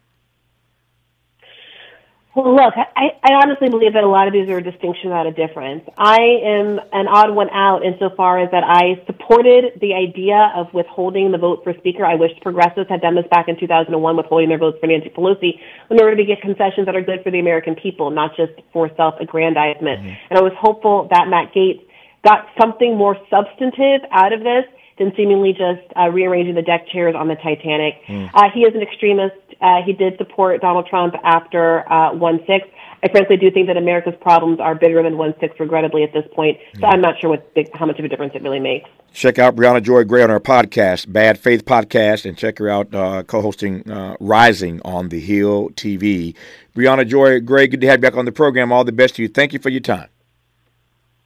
Well, 2.36 2.54
look, 2.54 2.74
I, 2.76 3.16
I 3.24 3.32
honestly 3.42 3.70
believe 3.70 3.94
that 3.94 4.04
a 4.04 4.08
lot 4.08 4.26
of 4.26 4.34
these 4.34 4.46
are 4.50 4.58
a 4.58 4.62
distinction, 4.62 5.08
not 5.08 5.26
a 5.26 5.32
difference. 5.32 5.84
I 5.96 6.18
am 6.44 6.78
an 6.92 7.08
odd 7.08 7.34
one 7.34 7.48
out 7.48 7.82
insofar 7.82 8.40
as 8.40 8.50
that 8.50 8.62
I 8.62 9.02
supported 9.26 9.78
the 9.80 9.94
idea 9.94 10.52
of 10.54 10.72
withholding 10.72 11.32
the 11.32 11.38
vote 11.38 11.60
for 11.64 11.74
Speaker. 11.78 12.04
I 12.04 12.14
wish 12.14 12.30
progressives 12.42 12.88
had 12.88 13.00
done 13.00 13.14
this 13.14 13.24
back 13.30 13.48
in 13.48 13.58
2001, 13.58 14.16
withholding 14.16 14.48
their 14.48 14.58
votes 14.58 14.78
for 14.80 14.86
Nancy 14.86 15.10
Pelosi 15.10 15.58
in 15.90 16.00
order 16.00 16.16
to 16.16 16.24
get 16.24 16.40
concessions 16.40 16.86
that 16.86 16.94
are 16.94 17.02
good 17.02 17.22
for 17.22 17.30
the 17.30 17.38
American 17.38 17.74
people, 17.74 18.10
not 18.10 18.36
just 18.36 18.52
for 18.72 18.90
self-aggrandizement. 18.96 20.00
Mm-hmm. 20.00 20.14
And 20.30 20.38
I 20.38 20.42
was 20.42 20.52
hopeful 20.58 21.08
that 21.10 21.28
Matt 21.28 21.52
Gaetz 21.54 21.82
got 22.24 22.46
something 22.60 22.96
more 22.96 23.16
substantive 23.30 24.00
out 24.10 24.32
of 24.32 24.40
this 24.40 24.64
than 24.98 25.12
seemingly 25.16 25.52
just 25.52 25.82
uh, 25.96 26.08
rearranging 26.08 26.54
the 26.54 26.62
deck 26.62 26.88
chairs 26.88 27.14
on 27.14 27.28
the 27.28 27.36
Titanic. 27.36 28.02
Mm. 28.06 28.30
Uh, 28.32 28.50
he 28.54 28.60
is 28.60 28.74
an 28.74 28.82
extremist. 28.82 29.36
Uh, 29.60 29.82
he 29.84 29.92
did 29.92 30.16
support 30.18 30.60
Donald 30.60 30.86
Trump 30.86 31.14
after 31.22 31.80
uh, 31.90 32.12
1-6. 32.12 32.60
I 33.02 33.08
frankly 33.08 33.36
do 33.36 33.50
think 33.50 33.66
that 33.66 33.76
America's 33.76 34.14
problems 34.20 34.58
are 34.58 34.74
bigger 34.74 35.02
than 35.02 35.14
1-6, 35.14 35.60
regrettably, 35.60 36.02
at 36.02 36.12
this 36.12 36.24
point. 36.34 36.58
So 36.74 36.82
mm. 36.82 36.92
I'm 36.92 37.00
not 37.00 37.20
sure 37.20 37.30
what 37.30 37.52
big, 37.54 37.70
how 37.74 37.86
much 37.86 37.98
of 37.98 38.04
a 38.04 38.08
difference 38.08 38.32
it 38.34 38.42
really 38.42 38.60
makes. 38.60 38.88
Check 39.12 39.38
out 39.38 39.54
Briahna 39.56 39.82
Joy 39.82 40.04
Gray 40.04 40.22
on 40.22 40.30
our 40.30 40.40
podcast, 40.40 41.10
Bad 41.12 41.38
Faith 41.38 41.64
Podcast, 41.64 42.26
and 42.26 42.36
check 42.36 42.58
her 42.58 42.68
out 42.68 42.94
uh, 42.94 43.22
co-hosting 43.22 43.90
uh, 43.90 44.16
Rising 44.20 44.80
on 44.84 45.08
the 45.08 45.20
Hill 45.20 45.70
TV. 45.70 46.34
Briahna 46.74 47.06
Joy 47.06 47.40
Gray, 47.40 47.66
good 47.66 47.80
to 47.82 47.86
have 47.86 47.98
you 47.98 48.02
back 48.02 48.16
on 48.16 48.24
the 48.24 48.32
program. 48.32 48.72
All 48.72 48.84
the 48.84 48.92
best 48.92 49.16
to 49.16 49.22
you. 49.22 49.28
Thank 49.28 49.52
you 49.52 49.58
for 49.58 49.68
your 49.68 49.80
time. 49.80 50.08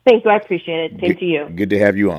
Thank 0.07 0.25
you. 0.25 0.31
I 0.31 0.37
appreciate 0.37 0.93
it. 0.93 1.01
Same 1.01 1.11
good, 1.11 1.19
to 1.19 1.25
you. 1.25 1.49
Good 1.55 1.71
to 1.71 1.79
have 1.79 1.97
you 1.97 2.07
on. 2.07 2.09